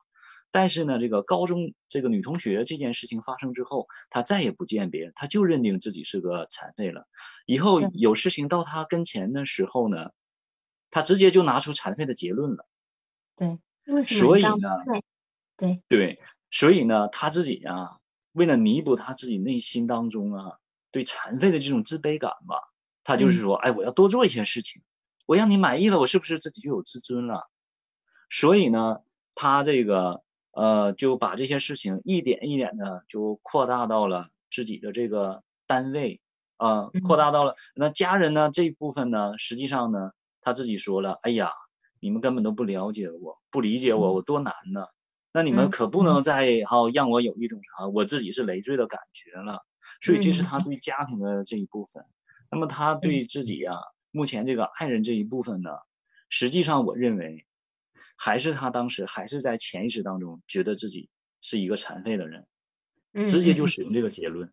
[0.52, 7.06] 但是呢，这个高中这个女同学这件事情发生之后，她再也不鉴别，她就认定自己是个残废了。
[7.46, 10.10] 以后有事情到她跟前的时候呢，
[10.90, 12.66] 她直接就拿出残废的结论了。
[13.36, 14.20] 对，为什么？
[14.20, 14.68] 所以呢？
[15.56, 16.20] 对对，
[16.50, 17.98] 所以呢，她自己呀，
[18.32, 20.58] 为了弥补她自己内心当中啊
[20.90, 22.56] 对残废的这种自卑感吧，
[23.04, 24.82] 她就是说，哎，我要多做一些事情，
[25.30, 27.48] 我让你满意了，我是不是自己就有自尊了？
[28.28, 28.96] 所以呢，
[29.36, 36.20] 他这个呃，就把这些事情一点一点的就扩大到了自己的这个单位
[36.56, 40.10] 啊，扩大到了那家人呢这一部分呢，实际上呢，
[40.40, 41.52] 他自己说了，哎呀，
[42.00, 44.84] 你们根本都不了解我，不理解我，我多难呢。
[45.32, 49.64] 那你们可不能再哈让我有一种啥我自己是累赘的感觉了，
[50.00, 52.04] 所以这是他对家庭的这一部分。
[52.50, 53.76] 那么他对自己呀，
[54.10, 55.70] 目前这个爱人这一部分呢，
[56.28, 57.46] 实际上我认为，
[58.16, 62.46] 还是他当时还是在潜意识当中觉得自己是一个残废的人，
[63.26, 64.52] 直接就使用这个结论，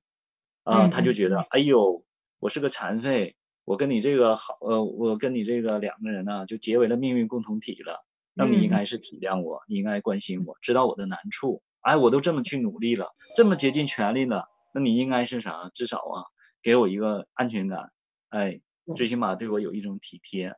[0.63, 2.03] 啊，他就觉得哎呦，
[2.39, 3.35] 我是个残废，
[3.65, 8.03] 我跟你这个好呃，我跟你这个两个人呢就结为了命运共同体了。
[8.39, 11.63] 那你应该是体谅我，你应该关心我，知道我的难处。
[11.81, 15.71] 哎，我都这么去努力了，这么竭尽全力了，那你应该是啥？
[15.73, 16.25] 至少啊，
[16.61, 17.91] 给我一个安全感。
[18.29, 18.61] 哎，
[18.95, 20.55] 最起码对我有一种体贴。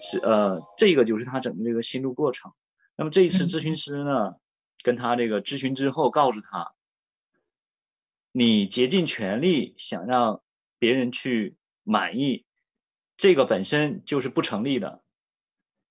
[0.00, 2.52] 是呃，这个就是他整个这个心路过程。
[2.96, 4.34] 那么这一次咨询师呢，
[4.82, 6.74] 跟他这个咨询之后，告诉他，
[8.30, 10.42] 你竭尽全力想让
[10.78, 12.44] 别人去满意，
[13.16, 15.02] 这个本身就是不成立的。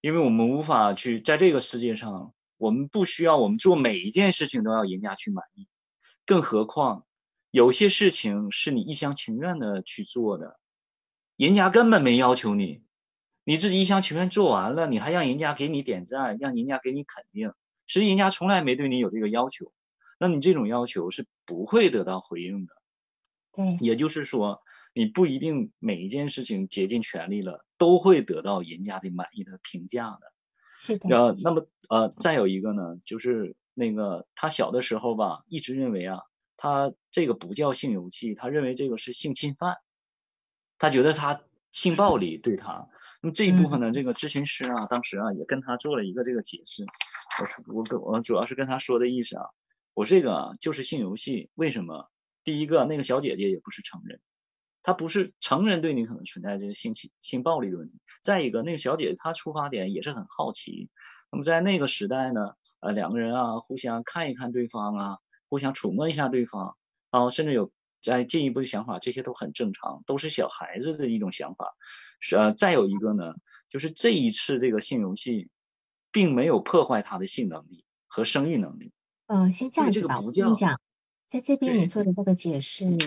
[0.02, 5.68] 因为我们无法去在这个世界上，我们不需要我们做每一件事情都要人家去满意，
[6.28, 7.08] 更何况
[7.50, 10.60] 有些事情是你一厢情愿的去做的，
[11.38, 12.84] 人家根本没要求你，
[13.44, 17.54] 你自己一厢情愿做完了，你还让人家给你点赞，让人家给你肯定，
[17.88, 19.72] 实际人家从来没对你有这个要求，
[20.20, 22.74] 那你这种要求是不会得到回应的。
[23.58, 24.62] 嗯，也就是说。
[24.98, 30.32] 你不一定每一件事情竭尽全力了，都会得到人家的满意的评价的。
[30.80, 31.10] 是的。
[31.10, 36.22] 呃，那么呃，再有一个呢，就是那个他小的时候吧，一直认为啊，
[36.56, 39.76] 他这个不叫性游戏，他认为这个是性侵犯，
[40.78, 42.88] 他觉得他性暴力对他。
[43.22, 46.86] 那么这一部分呢，这个咨询师啊，当时啊也跟他做了一个这个解释。
[47.42, 49.46] 我说我跟我主要是跟他说的意思啊，
[49.94, 52.10] 我这个就是性游戏，为什么？
[52.44, 54.20] 第一个，那个小姐姐也不是成人，
[54.84, 58.00] 她不是成人对你可能存在这个性侵性暴力的问题。
[58.22, 60.92] 再一个，那个小姐姐她出发点也是很好奇。
[61.32, 65.18] 那么在那个时代呢，呃，两个人啊互相看一看对方啊，
[65.50, 66.78] 互相触摸一下对方，
[67.10, 67.72] 然后甚至有
[68.06, 71.76] 再进一步的想法，这些都很正常，都是小孩子的一种想法。
[72.20, 73.34] 是呃，再有一个呢，
[73.70, 75.50] 就是这一次这个性游戏，
[76.12, 78.92] 并没有破坏他的性能力和生育能力。
[79.26, 80.80] 呃，先这样子吧，我跟你讲，
[81.28, 82.98] 在这边你做的这个解释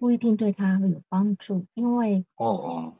[0.00, 2.94] 不一定对他会有帮助，因为哦哦，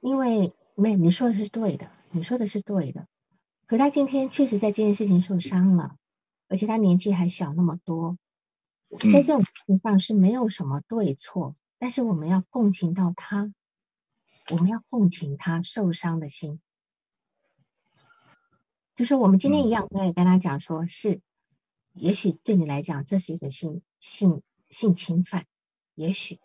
[0.00, 3.06] 因为没你说的是对的，你说的是对的。
[3.66, 5.96] 可他今天确实在这件事情受伤了，
[6.48, 8.16] 而且他年纪还小那么多，
[8.98, 13.52] 在这种情况是没有什么对错，但是我们要共情到他，
[14.50, 16.60] 我们要共情他受伤的心，
[18.94, 21.20] 就是我们今天一样我也跟他讲说，是，
[21.92, 25.46] 也许对你来讲这是一个性性性侵犯，
[25.94, 26.40] 也许，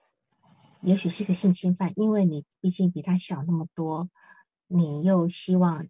[0.82, 4.10] 也许是一个性侵犯，因为你毕竟比他小那么多，
[4.68, 5.88] 你又希望。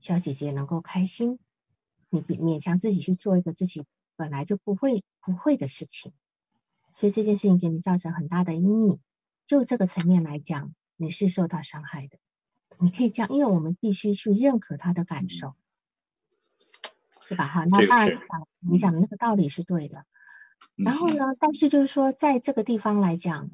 [0.00, 1.38] 小姐姐能够开心，
[2.10, 3.86] 你勉强自己去做一个自己
[4.16, 6.12] 本来就不会不会的事情，
[6.92, 9.00] 所以这件事情给你造成很大的阴影。
[9.46, 12.18] 就这个层面来讲，你是受到伤害的。
[12.78, 15.54] 你可以这样，因为我们必须去认可他的感受，
[17.20, 17.46] 是吧？
[17.46, 18.18] 哈，那当然，
[18.60, 20.06] 你讲的那个道理是对的。
[20.76, 23.50] 然后呢，但是就是说，在这个地方来讲。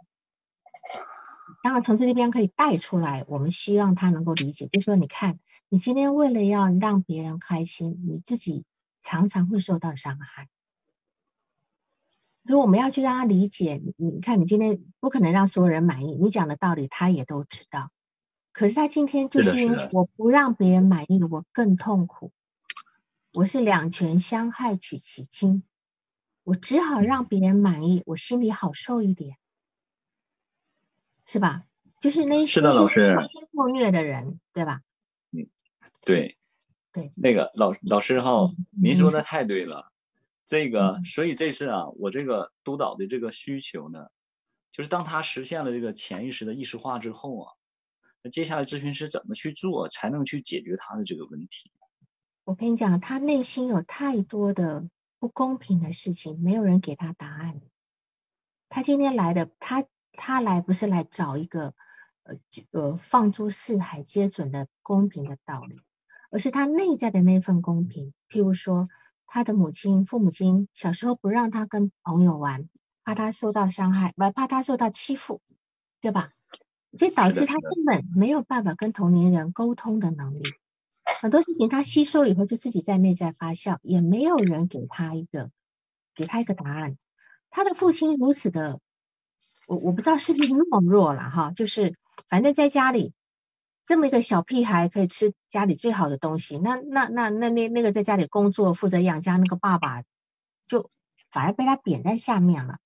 [1.62, 8.64] 当然，从这边可以带出来，我们希望他能够理解，就是说，你看，你今天为了要让别人开心，你自己
[9.00, 10.48] 常常会受到伤害。
[12.46, 17.90] 所以我们要去让他理解，你你看，你今天不可能让所有人满意，你讲的道理他也都知道。
[18.52, 22.32] 可是他今天就是因为我不让别人满意，我更痛苦。
[23.32, 25.62] 我是两全相害取其轻，
[26.42, 29.36] 我只好让别人满意，我心里好受一点。
[31.26, 31.64] 是吧？
[32.00, 33.14] 就是那些老师
[33.54, 34.80] 受虐的人，对吧？
[35.30, 35.46] 嗯，
[36.02, 36.38] 对，
[36.92, 39.92] 对，那个老老师哈，您说的太对了。
[40.44, 44.08] 这个，所以这次啊，我这个督导的这个需求呢，
[44.72, 47.52] 就是当他实现了这个潜意识的意识化之后啊，
[48.22, 51.70] 那接下来咨询师怎么去做才能去解决他的这个问题？
[52.44, 54.88] 我跟你讲，他内心有太多的
[55.18, 57.60] 不公平的事情，没有人给他答案。
[58.68, 59.84] 他今天来的，他。
[60.12, 61.72] 他来不是来找一个
[62.24, 62.36] 呃
[62.72, 65.80] 呃放诸四海皆准的公平的道理，
[66.30, 68.14] 而是他内在的那份公平。
[68.28, 68.86] 譬如说，
[69.26, 72.68] 他的母亲、父母亲小时候不让他跟朋友玩，
[73.04, 75.40] 怕他受到伤害，不怕他受到欺负，
[76.00, 76.30] 对吧？
[76.98, 80.42] 所以导致他根本没有办法跟同龄人沟通的能力。
[81.20, 85.50] 很多事情他吸收以后就自己在内在发酵，也没有人给他一个
[86.14, 86.96] 给他一个答案。
[87.50, 88.80] 他的父亲如此的。
[89.68, 91.96] 我我不知道是不是懦弱了哈，就是
[92.28, 93.14] 反正在家里
[93.90, 100.04] 这么一个小屁孩可以吃家里最好的东西，那那那那那那个在家里工作负责养家那个爸爸，
[100.62, 100.88] 就
[101.28, 102.78] 反而被他贬在下面了。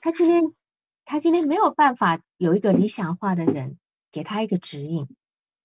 [0.00, 0.42] 他今天
[1.04, 3.78] 他今天没有办法有一个理想化的人
[4.10, 5.06] 给他一个指引，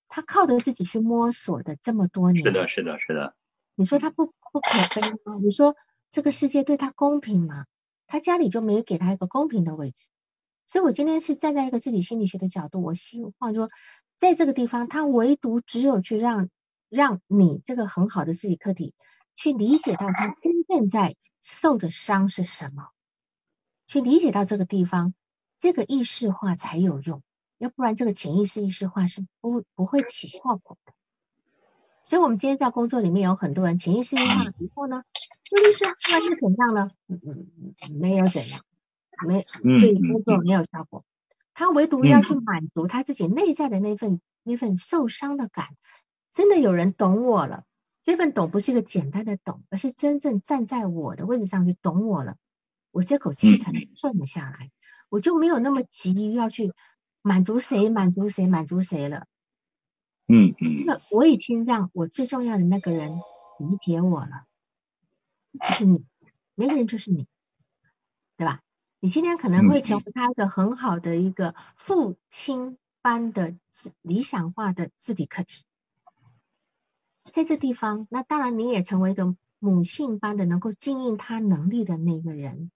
[0.09, 3.33] 他靠着自己去摸索的这么多年，是的，是的，是的。
[3.73, 5.39] 你说他不不可悲吗？
[5.43, 5.75] 你说
[6.11, 7.65] 这个世界对他公平吗？
[8.05, 10.09] 他家里就没有给他一个公平的位置，
[10.67, 13.71] 所以我今天是站在一个自己心理学的角度，我希望说，
[14.17, 16.49] 在这个地方，他唯独只有去让
[16.89, 18.93] 让你这个很好的自己客体
[19.35, 22.89] 去理解到他真正在受的伤是什么，
[23.87, 25.13] 去理解到这个地方，
[25.59, 27.21] 这个意识化才有用，
[27.57, 30.93] 要不然这个潜意识意识化是不不会起效果的。
[32.01, 34.23] 所以，我们今天在工作里面有很多人潜意识化
[34.59, 35.03] 以后呢，
[35.43, 36.91] 就是那是怎样呢？
[37.07, 37.47] 嗯嗯
[37.81, 38.61] 嗯，没有怎样，
[39.27, 41.03] 没对工作没有效果。
[41.55, 45.69] 他唯独要去满足他自己内在的那份那份受伤的感。
[46.33, 47.63] 真的有人懂我了，
[48.03, 52.35] 这份懂不是一个简单的懂，而是真正站在我的位置上去懂我了，
[52.91, 54.69] 我这口气才能顺了下来，
[55.09, 56.73] 我就没有那么急于要去
[57.21, 59.27] 满足谁、满足谁、满足谁了。
[60.27, 63.13] 嗯嗯，那我已经让我最重要的那个人
[63.59, 64.45] 理解我了，
[65.61, 66.03] 就是你，
[66.53, 67.27] 那个人就是你，
[68.35, 68.59] 对吧？
[69.05, 73.55] 你今天可能会成为他一个很好的一个父亲般的
[74.01, 75.63] 理想化的自体课题，
[77.31, 82.71] 在这地方，那当然你也成为一个母性般的能够经营他能力的那个人，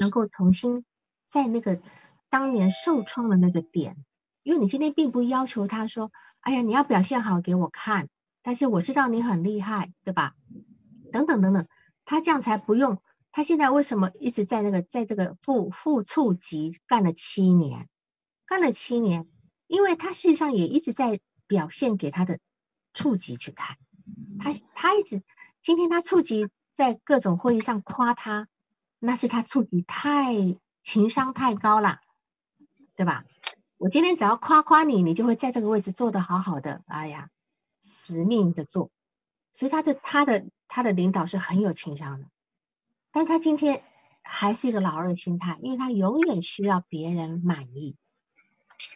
[0.00, 0.84] 能够重新
[1.28, 1.80] 在那个
[2.28, 3.96] 当年受创的那个点，
[4.42, 6.10] 因为你今天并不要求他说，
[6.40, 8.08] 哎呀，你要表现好给我看，
[8.42, 10.34] 但是我知道你很厉害，对吧？
[11.12, 11.68] 等等等等，
[12.04, 13.00] 他这样才不用。
[13.30, 17.88] 他现在为什么一直在那个在这个副副处级干了七年，
[18.46, 19.28] 干了七年，
[19.66, 22.40] 因为他事实上也一直在表现给他的
[22.94, 23.76] 处级去看，
[24.40, 25.22] 他他一直
[25.60, 28.48] 今天他处级在各种会议上夸他，
[28.98, 30.34] 那是他处级太
[30.82, 32.00] 情商太高了，
[32.96, 33.24] 对吧？
[33.76, 37.30] 我今天只要夸夸你，你就会在这个位置做得好好的，哎呀，
[37.80, 38.90] 死命的做，
[39.52, 42.26] 所以他的他的他的领导是很有情商的。
[43.12, 43.82] 但他今天
[44.22, 47.96] 还是一个老二心态，因为他永远需要别人满意。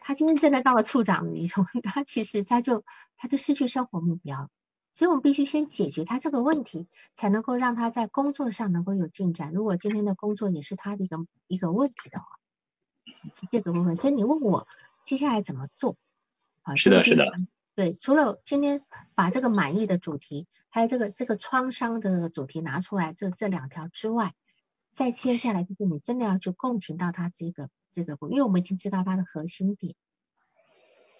[0.00, 2.84] 他今天真的到了处长以后， 他其实他就
[3.16, 4.48] 他就失去生活目标，
[4.92, 9.52] 所以我们必须先解决他这个问题，才能够让他在工作上能够有进展。
[9.52, 11.16] 如果今天的工作也是他的一个
[11.48, 12.26] 一个问题的话，
[13.32, 13.96] 是这个部分。
[13.96, 14.68] 所以你问我
[15.02, 15.96] 接下来怎么做？
[16.62, 17.24] 啊，是的，是的。
[17.74, 24.34] 对，除了今天把这个满意的主题，还有这个这个创伤的主题拿出来，这这两条之外，
[24.92, 29.94] 再接下来就是你真的要去共情到他这个这个，因为我们已经知道他的核心点。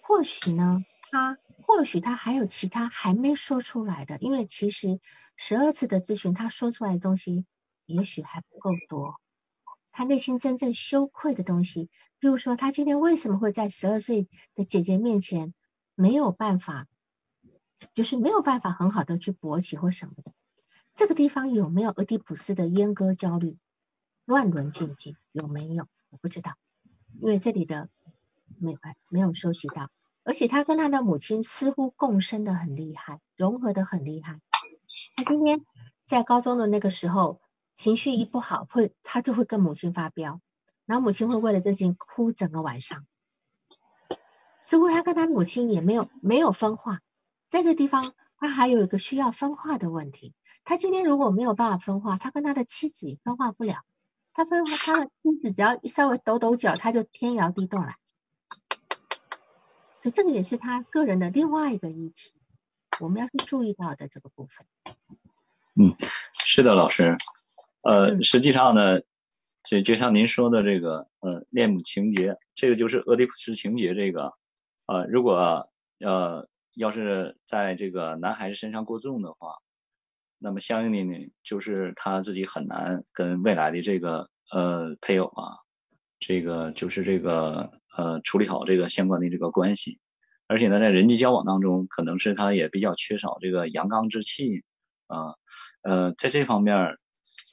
[0.03, 4.99] 或许呢，他或许他还有其他还没说出来的，因为其实
[5.35, 7.47] 十二次的咨询，他说出来的东西
[7.87, 9.15] 也许还不够多。
[9.91, 11.89] 他内心真正羞愧的东西，
[12.19, 15.55] 比如说他今天为什么会在十二岁的姐姐面前？
[15.95, 16.87] 没有办法，
[17.93, 20.31] 就是没有办法很好的去勃起或什么的。
[20.93, 23.57] 这个地方有没有俄狄浦斯的阉割焦虑、
[24.25, 25.15] 乱伦禁忌？
[25.31, 25.87] 有没有？
[26.09, 26.55] 我不知道，
[27.19, 27.89] 因为这里的
[28.59, 28.77] 没
[29.09, 29.89] 没有收集到。
[30.23, 34.39] 而且他跟他的母亲似乎共生的很厉害，融合的很厉害。
[35.15, 35.65] 他今天
[36.05, 37.41] 在高中的那个时候，
[37.75, 40.39] 情绪一不好，会他就会跟母亲发飙，
[40.85, 43.05] 然后母亲会为了这件哭整个晚上。
[44.63, 47.01] 似乎他跟他母亲也没有没有分化，
[47.49, 50.33] 在这地方他还有一个需要分化的问题。
[50.63, 53.81] 他今天如果没有办法分化，他跟他的妻子也分化不了。
[54.33, 57.95] 他分化他的妻子，只要一稍微抖抖脚，他就天摇地动了。
[59.97, 62.31] 所以这个也是他个人的另外一个议题，
[63.01, 64.65] 我们要去注意到的这个部分。
[65.75, 65.93] 嗯，
[66.45, 67.17] 是的，老师。
[67.81, 69.01] 呃，实际上呢，
[69.65, 74.33] 就就像您说的这个，呃，恋母情节，这个就是俄狄浦斯情节这个。
[74.85, 75.69] 呃，如果
[75.99, 79.55] 呃要是在这个男孩子身上过重的话，
[80.39, 85.55] 那么相应的呢，就是他自己很难跟未来的这个呃配偶啊，
[86.19, 89.99] 这个就是这个呃处理好这个相关的这个关系，
[90.47, 94.63] 而且呢，在人际交往当中，可能是他也比较缺少这个阳刚之气
[95.07, 95.35] 啊，
[95.83, 96.75] 呃，在这方面，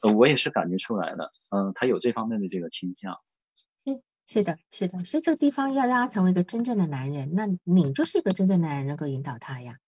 [0.03, 3.17] 呃，我也是感觉出来的，嗯，他有这方面的这个倾向。
[4.33, 9.79] 是的，是的，所以这个地方要让他成为一个真正的男人，那你就是一个真正男人，能够引导他呀。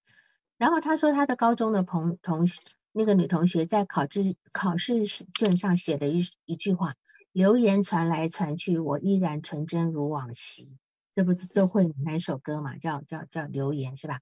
[0.59, 6.95] 然后他说他的高中的朋同学，那个女同学在考试考试卷上写的一一句话，
[7.31, 10.77] 流言传来传去，我依然纯真如往昔。
[11.15, 12.79] 这不是周慧敏那首歌嘛？
[12.79, 14.19] 叫叫叫流言是吧？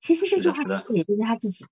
[0.00, 0.62] 其实这句话
[0.94, 1.66] 也就是他自己，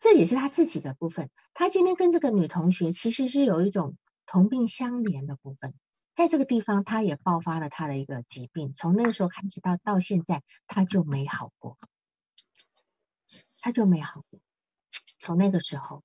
[0.00, 1.30] 这也是他自己的部分。
[1.52, 3.96] 他今天跟这个女同学其实是有一种
[4.26, 5.72] 同病相怜的部分。
[6.14, 8.72] 在这个地方，他也爆发了他的一个疾病。
[8.74, 11.76] 从那个时候开始到到现在，他就没好过，
[13.60, 14.40] 他就没好过。
[15.18, 16.04] 从那个时候，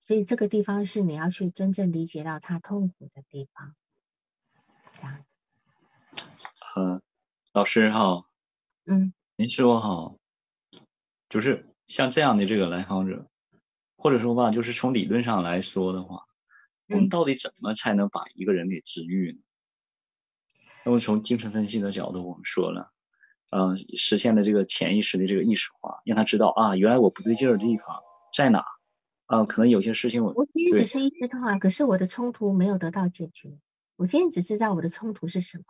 [0.00, 3.76] 所以这个地方是你要去真正理解到他痛苦的地方。
[4.94, 6.24] 这样子。
[6.76, 7.02] 嗯，
[7.52, 8.24] 老师好。
[8.84, 9.14] 嗯。
[9.36, 10.16] 您说好，
[11.28, 13.28] 就是像这样的这个来访者，
[13.96, 16.26] 或者说吧，就是从理论上来说的话。
[16.88, 19.38] 我们到底怎么才能把一个人给治愈呢？
[20.84, 22.92] 那么从精神分析的角度，我们说了，
[23.50, 28.02] 呃，实现了这个潜意识的这个意识化，让他知道啊，原来我不对劲儿的地方
[28.34, 28.64] 在哪，
[29.24, 33.58] 啊，可能有些事情我我今天只是一直通话，可是我的冲突没有得到解决，
[33.96, 35.64] 我今天只知道我的冲突是什么。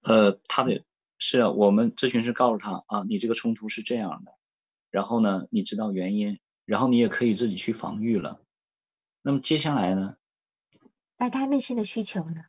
[0.00, 0.82] 呃，他的
[1.18, 4.32] 是啊，我们咨询师告诉他啊，你这个冲突是这样的，
[4.90, 8.40] 然后呢，你知道原因，然后你也可以自己去防御了。
[9.22, 10.16] 那么接下来呢？
[11.16, 12.44] 那他内心的需求呢？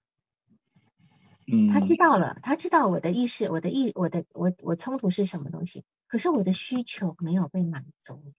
[1.52, 5.84] 嗯，他知道了，他知道我的意识，我的意，我的我我冲突是什么东西？
[6.08, 8.34] 可是我的需求没有被满足。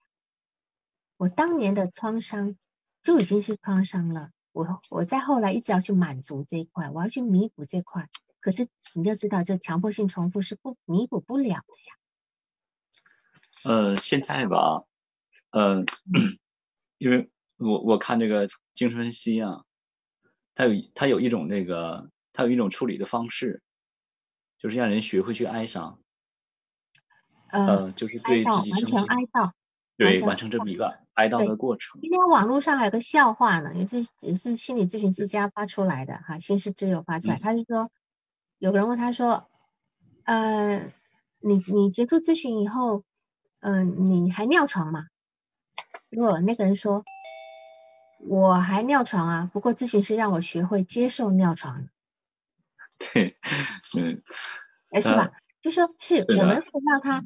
[1.16, 2.56] 我当年的创伤
[3.02, 4.30] 就已经是创伤了。
[4.52, 8.08] 我我在后来一直要去满足这一块，我要去弥补这块。
[8.40, 11.94] 可是你就知道，这强迫性重复是不弥补不了的呀。
[13.64, 14.84] 呃，现在吧，
[15.50, 15.84] 呃，
[16.98, 17.30] 因为。
[17.56, 19.62] 我我看这个精神分析啊，
[20.54, 23.62] 它有它有一种这个，它有一种处理的方式，
[24.58, 26.00] 就是让人学会去哀伤，
[27.50, 29.52] 呃，就是对自己完成哀悼，
[29.96, 32.00] 对，完成这么一个哀悼的过程。
[32.00, 37.88] 今天网络上还有个笑话呢，也是也是心理咨询之家发出来的哈，心事之友发出来，他是说，
[38.58, 39.48] 有个人问他说，
[40.24, 40.92] 呃，
[41.38, 43.04] 你你结束咨询以后，
[43.60, 45.06] 嗯，你还尿床吗？
[46.10, 47.04] 如果那个人说。
[48.26, 51.88] 我还尿床啊，不过咨询师让我学会接受尿床。
[52.98, 53.26] 对，
[53.98, 54.22] 嗯，
[54.90, 55.32] 哎，是吧？
[55.60, 57.24] 就说是我们会让他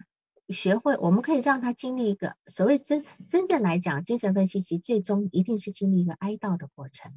[0.49, 7.13] 学会，我们可以让他经历一个所谓真真正来讲，精神分析其实最终一定是经历一个哀悼的过程。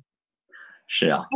[0.85, 1.27] 是啊，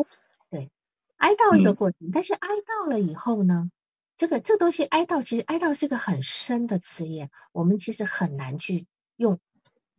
[0.50, 0.70] 对，
[1.18, 3.72] 哀悼一个过程，但是哀悼了以后呢，
[4.18, 8.86] 这个这东西哀悼其实哀悼是个很深的词眼，我们其实很难去
[9.16, 9.40] 用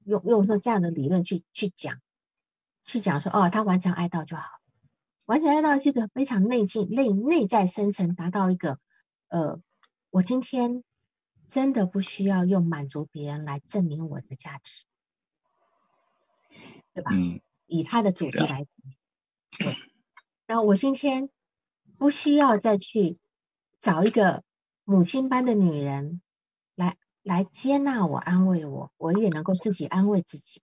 [0.04, 2.00] 用用说这样的理论去去讲。
[2.86, 4.44] 去讲说哦，他完成哀悼就好，
[5.26, 8.78] 完成哀悼是个非常内静、内内在深层，达到一个
[9.28, 9.60] 呃，
[10.10, 10.82] 我今天
[11.46, 14.84] 真的不需要用满足别人来证明我的价值，
[16.94, 17.10] 对吧？
[17.12, 17.40] 嗯。
[17.68, 18.64] 以他的主题来
[19.58, 19.76] 对。
[20.46, 21.28] 然后我今天
[21.98, 23.18] 不需要再去
[23.80, 24.44] 找一个
[24.84, 26.22] 母亲般的女人
[26.76, 30.62] 来来接纳我、安慰我，我也能够自己安慰自己。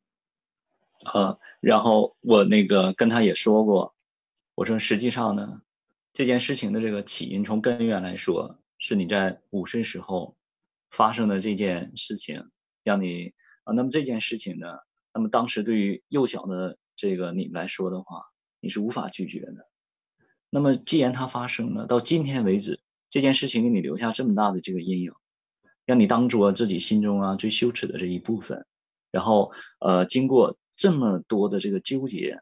[1.05, 3.95] 呃，然后我那个跟他也说过，
[4.55, 5.61] 我说实际上呢，
[6.13, 10.35] 这件事情的这个起因从根源来说，是你在五岁时候
[10.89, 12.49] 发生的这件事情，
[12.83, 13.33] 让你
[13.63, 14.67] 啊，那么这件事情呢，
[15.13, 18.23] 那么当时对于幼小的这个你来说的话，
[18.59, 19.67] 你是无法拒绝的。
[20.49, 22.79] 那么既然它发生了，到今天为止，
[23.09, 25.11] 这件事情给你留下这么大的这个阴影，
[25.85, 28.65] 让你当做自己心中啊最羞耻的这一部分，
[29.11, 30.57] 然后呃，经过。
[30.75, 32.41] 这么多的这个纠结，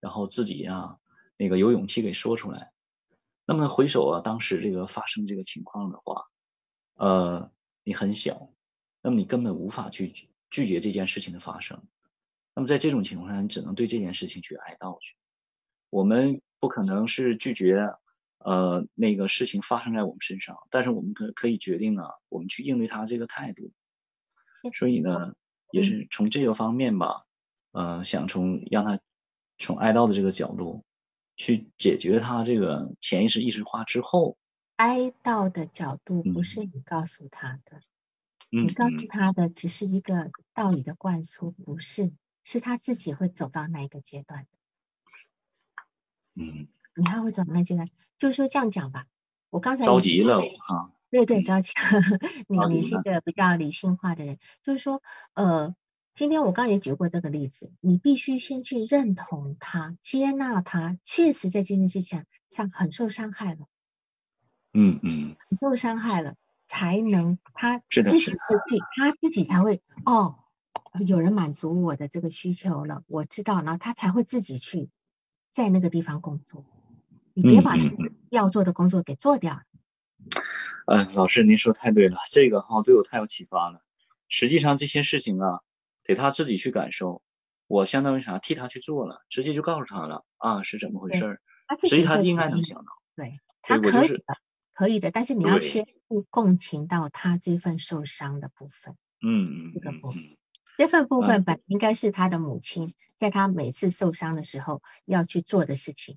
[0.00, 0.98] 然后自己呀，
[1.36, 2.72] 那个有勇气给说出来。
[3.46, 6.26] 那么回首啊，当时这个发生这个情况的话，
[6.94, 7.50] 呃，
[7.82, 8.52] 你很小，
[9.00, 10.12] 那么你根本无法去
[10.50, 11.82] 拒绝这件事情的发生。
[12.54, 15.16] 那么在这种情况下，你只能对这件事情去哀悼去。
[15.88, 17.94] 我们不可能是拒绝，
[18.38, 23.70] 呃，那个事情发生在我们身上，但是我们可可以决定啊，我们去应对它这个态度。
[24.74, 25.34] 所以呢，
[25.70, 27.24] 也是从这个方面吧。
[27.72, 28.98] 呃，想从让他
[29.58, 30.84] 从哀悼的这个角度
[31.36, 34.36] 去解决他这个潜意识意识化之后，
[34.76, 37.80] 哀悼的角度不是你告诉他的，
[38.50, 42.12] 你告诉他的只是一个道理的灌输，不是，
[42.42, 44.48] 是他自己会走到那一个阶段的。
[46.40, 49.06] 嗯，你看会走到那阶段，就是说这样讲吧，
[49.50, 51.72] 我刚才着急了啊，对对着急，
[52.48, 55.02] 你你是一个比较理性化的人，就是说
[55.34, 55.74] 呃。
[56.18, 63.68] 今天我刚也举过这个例子，你必须先去认同他、接纳他，确实在这件事情上很受伤害了，
[64.72, 66.34] 嗯嗯，受伤害了，
[66.66, 70.40] 才能他自己会去，他自己才会哦，
[71.06, 74.90] 有人满足我的这个需求了，我知道，然后他才会自己去
[75.52, 76.64] 在那个地方工作。
[77.32, 77.76] 你别把
[78.28, 79.62] 要做的工作给做掉。
[80.86, 83.84] 嗯，老师您说太对了，这个哈对我太有启发了。
[84.26, 85.60] 实际上这些事情啊。
[86.14, 87.22] 得他自己去感受，
[87.66, 91.40] 我相当于啥替他去做了，直接就告诉他了啊是怎么回事儿，
[91.82, 94.22] 实际他应该能想到，对他可以的，
[94.72, 95.86] 可以的，但是你要先
[96.30, 100.22] 共情到他这份受伤的部分，嗯嗯，这个部分，
[100.78, 101.44] 这份部分。
[101.44, 106.16] 本应该是他的母亲在他每次受伤的时候要去做的事情，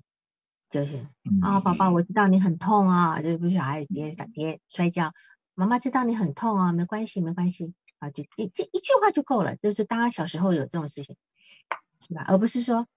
[0.70, 1.06] 就是
[1.42, 5.12] 啊宝宝我知道你很痛啊，这不小孩别别摔跤，
[5.54, 7.74] 妈妈知道你很痛啊，没关系没关系。
[8.02, 11.16] 啊，就这这一句话就够了，就是当他小时候有这种事情，
[12.00, 12.24] 是吧？
[12.26, 12.88] 而不是说，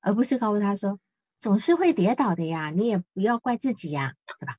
[0.00, 0.98] 而不是告诉他说，
[1.38, 4.56] 总是会跌倒的呀，你也不要怪自己呀，对吧？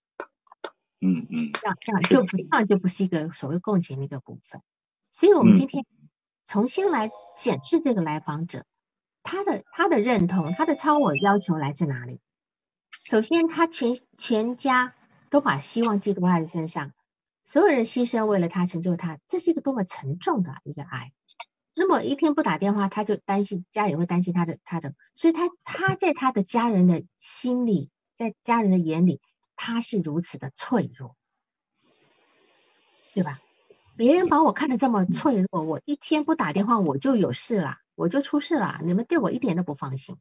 [1.02, 4.62] 嗯嗯，这样这样就不这样就不是一个所谓共情的一个部分。
[5.12, 5.86] 所以我们今天
[6.46, 8.66] 重新来检视这个来访者，
[9.24, 12.22] 他的他的认同，他的超我要求来自哪里？
[13.04, 14.96] 首先，他全全家
[15.30, 16.94] 都把希望寄托在他的身上。
[17.50, 21.12] 所有人牺牲为了他成就他，这是一个多么沉重的一个爱。
[21.76, 29.20] 那么一天不打电话，他就担心家里会担心他的他的，所以他他在他的家人的心里，在家人的眼里，
[29.56, 31.16] 他是如此的脆弱，
[33.16, 33.42] 对吧？
[33.98, 40.20] 别人把我看得这么脆弱，我一天不打电话我就有事了，我就出事了，你们对我一点都不放心。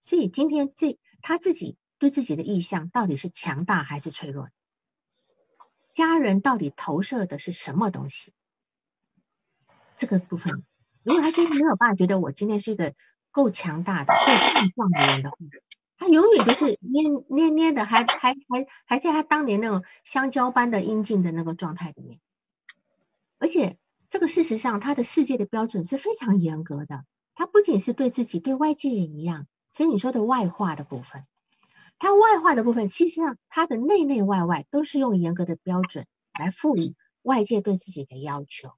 [0.00, 4.48] 所以今天这他自己对自己的意向到底是强大还是脆弱？
[6.08, 8.32] 家人到底投射的是什么东西？
[9.96, 10.64] 这个部分，
[11.02, 12.94] 如果他今天没有办法觉得我今天是一个
[13.30, 15.36] 够强大的、够强壮的人的话，
[15.98, 22.18] 他永远都是捏捏捏的，还还还还在他当年那种香蕉般的阴茎的那个状态里面。
[23.38, 23.76] 而且
[24.08, 27.04] 这个事实上，他的世界的标准是非常严格的。
[27.34, 29.46] 他不仅是对自己，对外界也一样。
[29.70, 31.26] 所以你说的外化的部分，
[32.00, 36.06] 他外化的部分，其实上他的内内外外都是用严格的标准
[36.36, 38.72] 来赋予外界对自己的要求。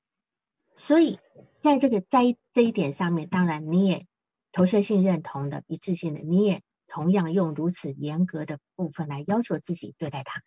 [0.75, 1.21] 所以
[1.61, 4.07] 在这个在这一点上面，当然你也
[4.51, 10.43] 投射性认同的一致性的，你也同样用如此严格的部分来要求自己对待他。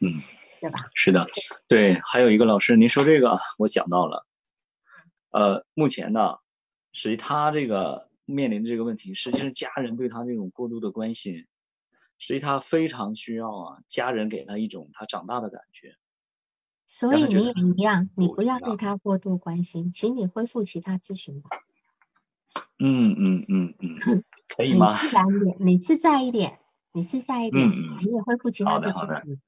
[0.00, 0.20] 嗯，
[0.60, 0.90] 对吧？
[0.94, 1.26] 是的，
[1.68, 1.98] 对。
[2.04, 4.26] 还有一个老师，您说这个，我想到了。
[5.30, 6.36] 呃，目前呢，
[6.92, 8.10] 实际他这个。
[8.26, 11.46] 面临的这个问题，实际上家人对他那种过度的关心，
[12.18, 15.94] 实际他非常需要啊，家人给他一种他长大的感觉。
[16.86, 21.50] 所以你也一样，你不要对他过度关心，请你恢复其他咨询吧。
[22.78, 24.94] 嗯嗯嗯嗯，可以 吗？
[24.94, 26.58] 自然点，你自在一点，
[26.92, 29.40] 你自在一点，你也恢复其他的咨询。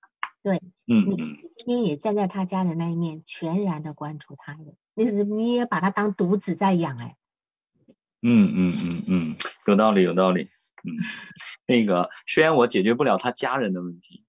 [0.43, 0.57] 对，
[0.87, 4.57] 嗯嗯，今天也站在他家人那一面，全然的关注他，
[4.95, 7.18] 你你也把他当独子在养，哎。
[8.21, 9.37] 嗯嗯嗯嗯，
[9.67, 10.51] 有道理有道理。
[10.85, 10.95] 嗯，
[11.67, 14.25] 那个虽然我解决不了他家人的问题，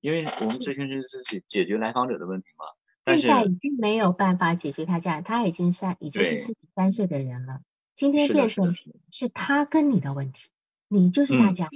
[0.00, 2.66] 因为我们咨询师是解解决来访者的问题嘛。
[3.04, 7.60] 但现在已经没有办法解决他家人，他已经三已经是四十三岁的人了。
[7.94, 8.74] 今天变成
[9.10, 10.50] 是他跟你的问题，
[10.88, 11.68] 你就是他家。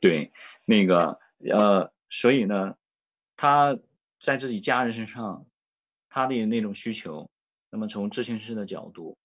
[0.00, 0.32] 对，
[0.64, 2.76] 那个呃，所以呢，
[3.36, 3.78] 他
[4.18, 5.46] 在自己家人身上，
[6.08, 7.30] 他的那种需求，
[7.70, 9.16] 那么从咨询师的角度。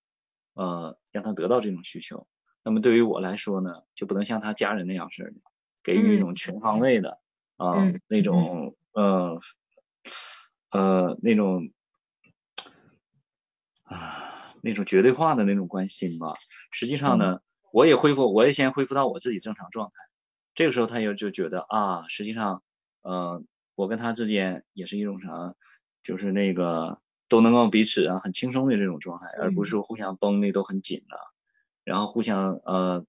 [0.57, 2.27] 呃，让他得到这种需求，
[2.63, 5.33] 那么对于我来说呢，就不能像他家人那样似的，
[5.83, 7.19] 给予一种全方位的
[7.57, 7.75] 啊
[8.07, 9.39] 那种呃
[10.71, 11.69] 呃那种
[13.83, 16.33] 啊那种绝对化的那种关心吧。
[16.71, 17.39] 实际上呢，
[17.71, 19.93] 我也恢复，我也先恢复到我自己正常状态。
[20.55, 22.63] 这个时候，他又就觉得啊，实际上，
[23.03, 23.43] 呃，
[23.75, 25.53] 我跟他之间也是一种啥，
[26.01, 26.99] 就是那个。
[27.29, 31.33] 都能够彼此啊很轻松的这种状态，而不是说互相绷的都很紧了，
[31.83, 33.05] 然后互相呃，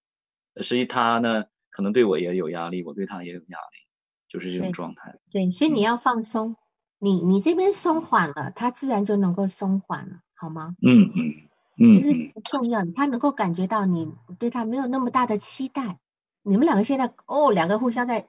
[0.57, 3.87] 实际他呢可能对我也有压力，我对他也有压力，
[4.29, 5.17] 就是这种状态。
[5.31, 6.57] 对，所以你要放松，
[6.99, 10.75] 你你这边松缓了，他自然就能够松缓了，好吗？
[10.83, 11.35] 嗯嗯
[11.81, 16.01] 嗯，这是重要的，他能够感觉到你对他没有那么大的期待，
[16.43, 18.27] 你们两个现在哦，两个互相在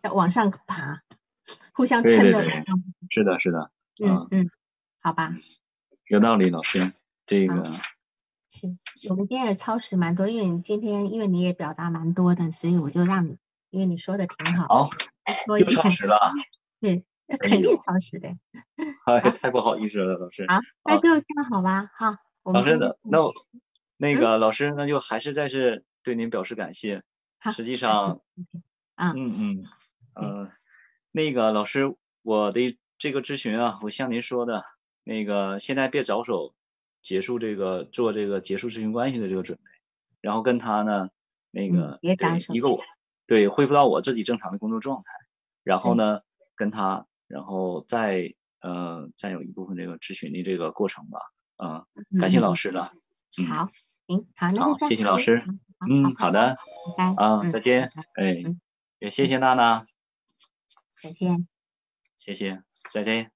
[0.00, 1.02] 在往上爬，
[1.72, 2.40] 互相撑着。
[3.10, 3.70] 是的，是的，
[4.04, 4.48] 嗯嗯。
[5.06, 5.32] 好吧，
[6.08, 6.80] 有道理，老师，
[7.26, 7.64] 这个
[8.50, 8.76] 是
[9.08, 13.38] 我们今天也超时蛮多，因为你今天因为你也表达蛮多的，所以我就让你，
[13.70, 14.90] 因为你说的挺好，好，
[15.60, 16.32] 又超时了啊，
[16.80, 18.30] 对，那肯定超时的，
[19.04, 22.16] 哎，太不好意思了，老师，好，那就这样好吧，好，
[22.52, 23.20] 老师的，那
[23.96, 27.04] 那个老师，那就还是再次对您表示感谢，
[27.54, 28.22] 实际上，
[28.96, 29.64] 啊，嗯嗯
[30.14, 30.50] 呃，
[31.12, 34.64] 那个老师，我的这个咨询啊，我像您说的。
[35.06, 36.52] 那个现在别着手
[37.00, 39.62] 结束这个做这个结束咨询关系的这个准备，
[40.20, 41.10] 然后跟他呢，
[41.52, 42.00] 那个
[42.52, 42.82] 一个我
[43.24, 45.12] 对恢复到我自己正常的工作状态，
[45.62, 46.22] 然后呢
[46.56, 51.20] 跟他，然后再呃再有一部分这个咨询的这个过程吧，
[51.58, 51.86] 嗯，
[52.18, 52.90] 感谢老师了，
[53.38, 53.68] 嗯，好，
[54.08, 55.44] 行，好，那好，谢谢老师，
[55.88, 56.56] 嗯，好的，
[56.96, 58.42] 拜拜，啊，再见，哎，
[58.98, 59.84] 也谢谢娜娜，
[61.00, 61.46] 再见，
[62.16, 63.35] 谢谢，再见。